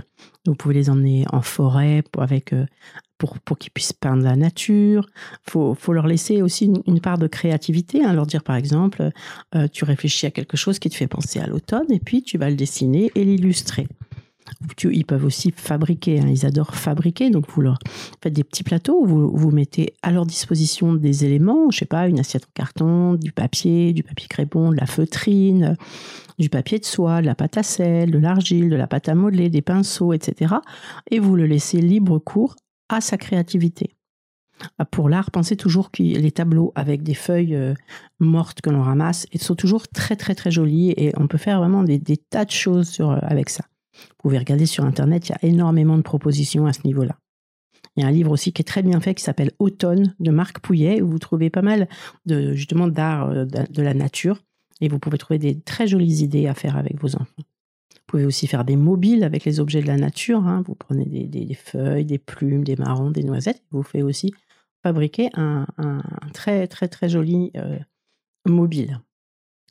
Vous 0.47 0.55
pouvez 0.55 0.75
les 0.75 0.89
emmener 0.89 1.25
en 1.33 1.43
forêt 1.43 2.05
avec 2.17 2.53
euh, 2.53 2.67
pour, 3.21 3.39
pour 3.39 3.59
qu'ils 3.59 3.71
puissent 3.71 3.93
peindre 3.93 4.25
la 4.25 4.35
nature. 4.35 5.07
Faut, 5.49 5.75
faut, 5.75 5.93
leur 5.93 6.09
laisser 6.09 6.43
aussi 6.43 6.73
une, 6.87 7.01
part 7.01 7.19
de 7.19 7.29
créativité, 7.29 8.03
hein, 8.03 8.15
leur 8.15 8.27
dire 8.27 8.43
par 8.43 8.57
exemple, 8.57 9.11
euh, 9.55 9.69
tu 9.69 9.85
réfléchis 9.85 10.27
à 10.27 10.31
quelque 10.31 10.57
chose 10.57 10.79
qui 10.81 10.89
te 10.89 10.97
fait 10.97 11.07
penser 11.07 11.39
à 11.39 11.47
l'automne 11.47 11.87
et 11.91 12.01
puis 12.01 12.23
tu 12.23 12.39
vas 12.39 12.51
le 12.51 12.57
dessiner 12.57 13.13
et 13.15 13.25
l'illustrer. 13.25 13.87
Ils 14.83 15.05
peuvent 15.05 15.25
aussi 15.25 15.53
fabriquer, 15.55 16.19
hein, 16.19 16.27
ils 16.29 16.45
adorent 16.45 16.75
fabriquer, 16.75 17.31
donc 17.31 17.45
vous 17.51 17.61
leur 17.61 17.79
faites 18.23 18.33
des 18.33 18.43
petits 18.43 18.65
plateaux, 18.65 19.05
vous, 19.05 19.31
vous 19.33 19.51
mettez 19.51 19.95
à 20.03 20.11
leur 20.11 20.27
disposition 20.27 20.95
des 20.95 21.25
éléments, 21.25 21.71
je 21.71 21.79
sais 21.79 21.85
pas, 21.85 22.09
une 22.09 22.19
assiette 22.19 22.45
en 22.45 22.53
carton, 22.55 23.15
du 23.15 23.31
papier, 23.33 23.93
du 23.93 24.03
papier 24.03 24.27
crépon, 24.29 24.73
de 24.73 24.77
la 24.77 24.87
feutrine, 24.87 25.77
du 26.39 26.49
papier 26.49 26.79
de 26.79 26.85
soie, 26.85 27.21
de 27.21 27.27
la 27.27 27.35
pâte 27.35 27.59
à 27.59 27.63
sel, 27.63 28.11
de 28.11 28.19
l'argile, 28.19 28.71
de 28.71 28.77
la 28.77 28.87
pâte 28.87 29.09
à 29.09 29.15
modeler, 29.15 29.51
des 29.51 29.63
pinceaux, 29.63 30.13
etc. 30.15 30.55
Et 31.11 31.21
vous 31.21 31.37
le 31.37 31.47
laissez 31.47 31.81
libre 31.81 32.19
cours 32.19 32.57
à 32.91 33.01
sa 33.01 33.17
créativité. 33.17 33.97
Ah, 34.79 34.85
pour 34.85 35.09
l'art, 35.09 35.31
pensez 35.31 35.57
toujours 35.57 35.91
que 35.91 36.03
les 36.03 36.33
tableaux 36.33 36.73
avec 36.75 37.03
des 37.03 37.15
feuilles 37.15 37.55
euh, 37.55 37.75
mortes 38.19 38.61
que 38.61 38.71
l'on 38.71 38.83
ramasse 38.83 39.27
sont 39.37 39.55
toujours 39.55 39.89
très 39.89 40.17
très 40.17 40.35
très 40.35 40.51
jolis 40.51 40.93
et 40.97 41.13
on 41.17 41.27
peut 41.27 41.39
faire 41.39 41.59
vraiment 41.59 41.83
des, 41.83 42.01
tas 42.17 42.45
de 42.45 42.51
choses 42.51 43.01
euh, 43.01 43.17
avec 43.23 43.49
ça. 43.49 43.65
Vous 43.95 44.29
pouvez 44.29 44.39
regarder 44.39 44.67
sur 44.67 44.85
Internet, 44.85 45.29
il 45.29 45.33
y 45.33 45.35
a 45.35 45.49
énormément 45.49 45.97
de 45.97 46.03
propositions 46.03 46.67
à 46.67 46.73
ce 46.73 46.81
niveau-là. 46.85 47.17
Il 47.97 48.03
y 48.03 48.07
a 48.07 48.09
un 48.09 48.13
livre 48.13 48.31
aussi 48.31 48.53
qui 48.53 48.63
est 48.63 48.65
très 48.65 48.83
bien 48.83 49.01
fait 49.01 49.15
qui 49.15 49.25
s'appelle 49.25 49.51
Automne 49.59 50.15
de 50.21 50.31
Marc 50.31 50.61
Pouillet, 50.61 51.03
où 51.03 51.09
vous 51.09 51.19
trouvez 51.19 51.51
pas 51.51 51.63
mal 51.63 51.89
justement 52.27 52.87
d'art 52.87 53.31
euh, 53.31 53.45
de 53.45 53.83
la 53.83 53.95
nature 53.95 54.43
et 54.81 54.89
vous 54.89 54.99
pouvez 54.99 55.19
trouver 55.19 55.39
des 55.39 55.61
très 55.61 55.87
jolies 55.87 56.23
idées 56.23 56.47
à 56.47 56.55
faire 56.55 56.77
avec 56.77 57.01
vos 57.01 57.17
enfants. 57.17 57.43
Pouvez 58.11 58.25
aussi 58.25 58.49
faire 58.49 58.65
des 58.65 58.75
mobiles 58.75 59.23
avec 59.23 59.45
les 59.45 59.61
objets 59.61 59.81
de 59.81 59.87
la 59.87 59.97
nature. 59.97 60.45
Hein. 60.45 60.65
Vous 60.67 60.75
prenez 60.75 61.05
des, 61.05 61.55
feuilles, 61.55 62.05
des 62.05 62.19
plumes, 62.19 62.65
des 62.65 62.75
marrons, 62.75 63.13
des 63.13 63.23
noisettes. 63.23 63.63
Vous 63.71 63.85
faites 63.85 64.03
aussi 64.03 64.35
fabriquer 64.83 65.31
un, 65.35 65.65
très 66.35 66.67
très 66.67 66.89
très 66.89 67.09
joli 67.09 67.53
euh, 67.55 67.79
mobile. 68.47 69.01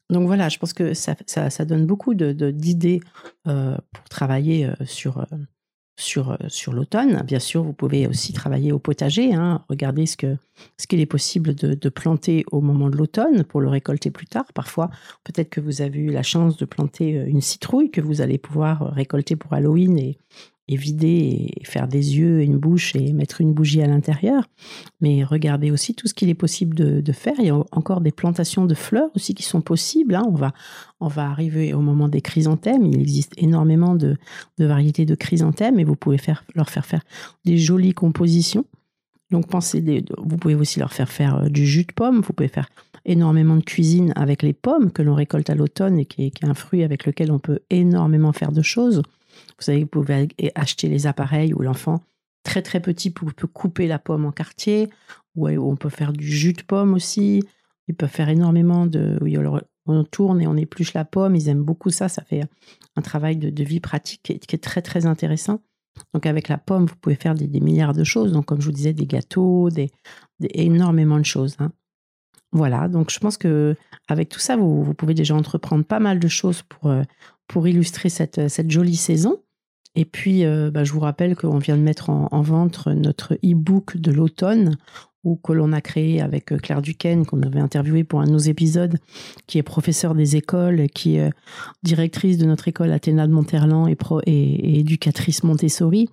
Donc 0.10 0.25
voilà, 0.25 0.47
je 0.47 0.58
pense 0.58 0.71
que 0.71 0.93
ça, 0.93 1.65
donne 1.65 1.86
beaucoup 1.86 2.13
d'idées 2.13 2.99
de, 2.99 3.52
euh, 3.52 3.78
pour 3.91 4.06
travailler 4.06 4.69
sur, 4.86 5.25
sur, 6.00 6.32
euh, 6.32 6.38
sur 6.48 6.74
l'automne. 6.74 7.22
Bien 7.26 7.40
sûr, 7.40 7.64
vous 7.64 7.74
pouvez 7.74 8.08
aussi 8.08 8.34
travailler 8.34 8.72
au 8.72 8.80
potager, 8.80 9.34
hein, 9.34 9.64
regarder 9.70 10.06
ce 10.06 10.18
que 10.18 10.38
ce 10.78 10.88
qu'il 10.88 11.00
est 11.00 11.06
possible 11.06 11.56
de, 11.56 11.74
de, 11.74 11.90
planter 11.90 12.44
au 12.52 12.60
moment 12.60 12.90
de 12.90 12.98
l'automne 12.98 13.46
pour 13.46 13.62
le 13.62 13.70
récolter 13.70 14.12
plus 14.12 14.26
tard. 14.26 14.46
Parfois, 14.54 14.90
peut-être 15.24 15.50
que 15.50 15.62
vous 15.62 15.82
avez 15.82 16.00
eu 16.00 16.12
la 16.12 16.24
chance 16.24 16.58
de 16.58 16.66
planter 16.66 17.18
euh, 17.18 17.26
une 17.28 17.42
citrouille 17.42 17.92
que 17.92 18.02
vous 18.02 18.22
allez 18.22 18.38
pouvoir 18.38 18.82
euh, 18.82 18.90
récolter 18.90 19.36
pour 19.36 19.54
Halloween 19.54 19.98
et, 19.98 20.18
et 20.70 20.76
vider 20.76 21.52
et 21.58 21.66
faire 21.66 21.88
des 21.88 22.18
yeux 22.18 22.42
et 22.42 22.46
une 22.46 22.58
bouche 22.58 22.96
et 22.96 23.12
mettre 23.12 23.42
une 23.42 23.54
bougie 23.54 23.82
à 23.82 23.88
l'intérieur. 23.88 24.48
Mais 25.02 25.24
regardez 25.24 25.72
aussi 25.72 25.96
tout 25.96 26.08
ce 26.08 26.14
qu'il 26.14 26.30
est 26.30 26.36
possible 26.36 26.76
de, 26.76 27.12
faire. 27.12 27.34
Il 27.40 27.46
y 27.46 27.50
a 27.50 27.56
encore 27.72 28.02
des 28.02 28.12
plantations 28.12 28.66
de 28.66 28.76
fleurs 28.76 29.10
aussi 29.16 29.34
qui 29.34 29.42
sont 29.42 29.62
possibles. 29.62 30.14
Hein. 30.14 30.24
On, 30.28 30.36
va, 30.36 30.54
on 31.00 31.08
va 31.08 31.28
arriver 31.28 31.74
au 31.74 31.82
moment 31.82 32.08
des 32.08 32.22
chrysanthèmes. 32.22 32.86
Il 32.86 33.00
existe 33.00 33.34
énormément 33.38 33.96
de, 33.96 34.16
variétés 34.60 35.06
de 35.06 35.16
chrysanthèmes 35.16 35.80
et 35.80 35.84
vous 35.84 35.96
pouvez 35.96 36.20
faire, 36.20 36.46
leur 36.54 36.70
faire 36.70 36.86
faire 36.86 37.02
des 37.46 37.58
jolies 37.58 37.94
compositions. 37.94 38.66
Donc 39.32 39.48
pensez, 39.48 39.82
des, 39.82 40.06
vous 40.20 40.38
pouvez 40.38 40.56
aussi 40.56 40.80
leur 40.80 40.94
faire 40.94 41.10
faire 41.10 41.36
euh, 41.38 41.50
du 41.50 41.66
jus 41.66 41.84
de 41.84 41.94
pomme. 41.94 42.22
Vous 42.22 42.34
pouvez 42.34 42.48
faire 42.48 42.70
énormément 43.06 43.56
de 43.56 43.64
cuisine 43.64 44.14
avec 44.16 44.44
les 44.44 44.54
pommes 44.54 44.92
que 44.92 45.02
l'on 45.02 45.16
récolte 45.16 45.50
à 45.50 45.56
l'automne 45.56 45.98
et 45.98 46.06
qui 46.06 46.26
est 46.26 46.44
un 46.44 46.54
fruit 46.54 46.84
avec 46.84 47.06
lequel 47.06 47.32
on 47.32 47.40
peut 47.40 47.60
énormément 47.72 48.34
faire 48.34 48.52
de 48.52 48.62
choses. 48.62 49.02
Vous 49.58 49.63
savez, 49.63 49.82
vous 49.82 49.88
pouvez 49.88 50.30
acheter 50.56 50.88
les 50.88 51.08
appareils 51.08 51.54
où 51.54 51.62
l'enfant, 51.62 52.02
très 52.43 52.62
très 52.62 52.80
petit, 52.80 53.12
peut 53.12 53.47
couper 53.47 53.88
la 53.88 53.99
pomme 53.99 54.25
en 54.25 54.32
quartier, 54.32 54.89
ou 55.36 55.47
on 55.47 55.75
peut 55.75 55.89
faire 55.89 56.13
du 56.13 56.28
jus 56.28 56.54
de 56.54 56.63
pomme 56.63 56.93
aussi. 56.93 57.43
Ils 57.88 57.95
peuvent 57.95 58.10
faire 58.10 58.30
énormément 58.30 58.86
de. 58.86 59.19
On 59.86 60.04
tourne 60.04 60.41
et 60.41 60.47
on 60.47 60.56
épluche 60.56 60.93
la 60.93 61.06
pomme. 61.06 61.36
Ils 61.36 61.49
aiment 61.49 61.63
beaucoup 61.63 61.89
ça. 61.89 62.10
Ça 62.10 62.23
fait 62.23 62.43
un 62.95 63.02
travail 63.02 63.38
de, 63.38 63.63
vie 63.63 63.80
pratique 63.80 64.21
qui 64.23 64.34
est, 64.34 64.63
très 64.63 64.82
très 64.82 65.06
intéressant. 65.06 65.62
Donc 66.13 66.25
avec 66.25 66.47
la 66.47 66.58
pomme, 66.58 66.86
vous 66.86 66.95
pouvez 66.95 67.15
faire 67.15 67.34
des, 67.34 67.60
milliards 67.60 67.93
de 67.93 68.04
choses. 68.04 68.32
Donc 68.32 68.45
comme 68.45 68.62
je 68.62 68.67
vous 68.67 68.71
disais, 68.71 68.93
des 68.93 69.08
gâteaux, 69.08 69.69
des, 69.69 69.91
énormément 70.54 71.17
de 71.17 71.25
choses. 71.25 71.56
Hein. 71.60 71.71
Voilà, 72.52 72.88
donc 72.88 73.12
je 73.12 73.19
pense 73.19 73.38
que 73.38 73.75
avec 74.08 74.30
tout 74.30 74.39
ça, 74.39 74.56
vous, 74.56 74.93
pouvez 74.95 75.13
déjà 75.13 75.36
entreprendre 75.36 75.86
pas 75.86 75.99
mal 75.99 76.19
de 76.19 76.28
choses 76.28 76.63
pour, 76.63 76.89
euh, 76.89 77.04
pour 77.50 77.68
illustrer 77.68 78.08
cette, 78.08 78.48
cette 78.48 78.72
jolie 78.72 78.96
saison. 78.96 79.42
Et 79.96 80.06
puis, 80.06 80.46
euh, 80.46 80.72
bah, 80.72 80.86
je 80.86 80.94
vous 80.94 81.00
rappelle 81.02 81.36
qu'on 81.36 81.58
vient 81.58 81.76
de 81.76 81.82
mettre 81.82 82.10
en, 82.10 82.42
vente 82.42 82.88
notre 82.88 83.34
e-book 83.44 83.98
de 83.98 84.12
l'automne, 84.12 84.78
ou 85.26 85.36
que 85.36 85.52
l'on 85.52 85.74
a 85.74 85.82
créé 85.82 86.22
avec 86.22 86.54
euh, 86.54 86.58
Claire 86.58 86.82
Duquesne, 86.82 87.26
qu'on 87.26 87.42
avait 87.42 87.60
interviewé 87.60 88.04
pour 88.06 88.22
un 88.22 88.26
de 88.26 88.32
nos 88.32 88.38
épisodes, 88.38 88.98
qui 89.48 89.58
est 89.58 89.64
professeure 89.64 90.16
des 90.16 90.38
écoles, 90.38 90.88
qui 90.94 91.18
est 91.18 91.32
directrice 91.84 92.38
de 92.38 92.46
notre 92.46 92.68
école 92.68 92.92
Athéna 92.92 93.28
de 93.28 93.34
Monterland 93.34 93.90
et, 94.26 94.80
éducatrice 94.80 95.44
Montessori, 95.44 96.08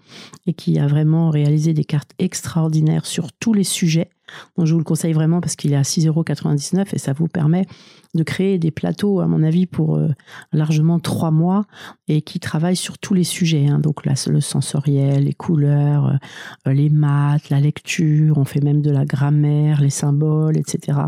et 0.46 0.55
qui 0.55 0.79
a 0.79 0.87
vraiment 0.87 1.31
réalisé 1.31 1.75
des 1.75 1.85
cartes 1.85 2.12
extraordinaires 2.18 3.07
sur 3.07 3.31
tous 3.33 3.53
les 3.53 3.62
sujets. 3.62 4.11
Donc 4.56 4.66
je 4.66 4.72
vous 4.72 4.78
le 4.78 4.84
conseille 4.84 5.12
vraiment 5.12 5.40
parce 5.40 5.56
qu'il 5.56 5.72
est 5.72 5.76
à 5.76 5.82
6,99€ 5.82 6.86
et 6.92 6.98
ça 6.98 7.12
vous 7.12 7.28
permet 7.28 7.66
de 8.14 8.22
créer 8.22 8.58
des 8.58 8.70
plateaux, 8.70 9.20
à 9.20 9.26
mon 9.26 9.42
avis, 9.42 9.66
pour 9.66 9.96
euh, 9.96 10.08
largement 10.52 10.98
trois 10.98 11.30
mois 11.30 11.66
et 12.08 12.22
qui 12.22 12.40
travaillent 12.40 12.76
sur 12.76 12.98
tous 12.98 13.14
les 13.14 13.24
sujets. 13.24 13.66
Hein. 13.66 13.78
Donc 13.78 14.04
le 14.04 14.40
sensoriel, 14.40 15.24
les 15.24 15.34
couleurs, 15.34 16.18
euh, 16.66 16.72
les 16.72 16.90
maths, 16.90 17.50
la 17.50 17.60
lecture, 17.60 18.38
on 18.38 18.44
fait 18.44 18.62
même 18.62 18.82
de 18.82 18.90
la 18.90 19.04
grammaire, 19.04 19.80
les 19.80 19.90
symboles, 19.90 20.56
etc. 20.56 20.98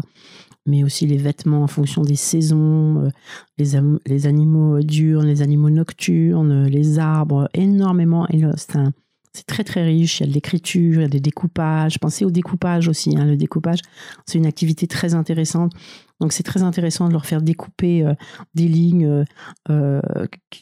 Mais 0.67 0.85
aussi 0.85 1.07
les 1.07 1.17
vêtements 1.17 1.63
en 1.63 1.67
fonction 1.67 2.03
des 2.03 2.17
saisons, 2.17 3.05
euh, 3.05 3.09
les, 3.57 3.81
les 4.07 4.27
animaux 4.27 4.81
diurnes, 4.81 5.27
les 5.27 5.43
animaux 5.43 5.71
nocturnes, 5.71 6.67
les 6.67 6.99
arbres, 6.99 7.49
énormément. 7.55 8.27
C'est 8.57 8.77
un, 8.77 8.93
c'est 9.39 9.47
très 9.47 9.63
très 9.63 9.85
riche, 9.85 10.19
il 10.19 10.25
y 10.25 10.27
a 10.27 10.29
de 10.29 10.35
l'écriture, 10.35 10.95
il 10.95 11.03
y 11.03 11.05
a 11.05 11.09
des 11.09 11.21
découpages. 11.21 12.01
Pensez 12.01 12.25
au 12.25 12.31
découpage 12.31 12.89
aussi. 12.89 13.17
Hein. 13.17 13.25
Le 13.25 13.37
découpage, 13.37 13.79
c'est 14.27 14.37
une 14.37 14.47
activité 14.47 14.89
très 14.89 15.15
intéressante. 15.15 15.73
Donc 16.21 16.33
c'est 16.33 16.43
très 16.43 16.65
intéressant 16.65 17.07
de 17.07 17.13
leur 17.13 17.25
faire 17.25 17.41
découper 17.41 18.05
euh, 18.05 18.15
des 18.57 18.67
lignes 18.67 19.07
euh, 19.07 19.25
euh, 19.71 20.01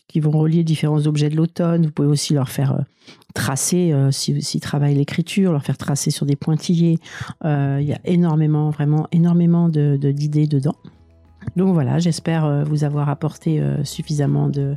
qui 0.09 0.21
vont 0.21 0.33
relier 0.33 0.63
différents 0.63 1.07
objets 1.07 1.31
de 1.31 1.37
l'automne. 1.37 1.87
Vous 1.87 1.93
pouvez 1.93 2.09
aussi 2.09 2.35
leur 2.35 2.51
faire 2.51 2.85
tracer, 3.35 3.95
s'ils 4.11 4.43
si, 4.43 4.61
travaillent 4.61 4.97
l'écriture, 4.97 5.53
leur 5.53 5.63
faire 5.63 5.79
tracer 5.79 6.11
sur 6.11 6.27
des 6.27 6.37
pointillés. 6.37 6.99
il 7.45 7.83
y 7.83 7.93
a 7.95 8.01
énormément, 8.05 8.69
vraiment 8.71 9.07
énormément 9.13 9.69
d'idées 9.69 10.47
de, 10.47 10.59
dedans. 10.59 10.77
Donc 11.55 11.73
voilà, 11.73 11.99
j'espère 11.99 12.65
vous 12.65 12.83
avoir 12.85 13.09
apporté 13.09 13.63
suffisamment 13.85 14.49
de, 14.49 14.77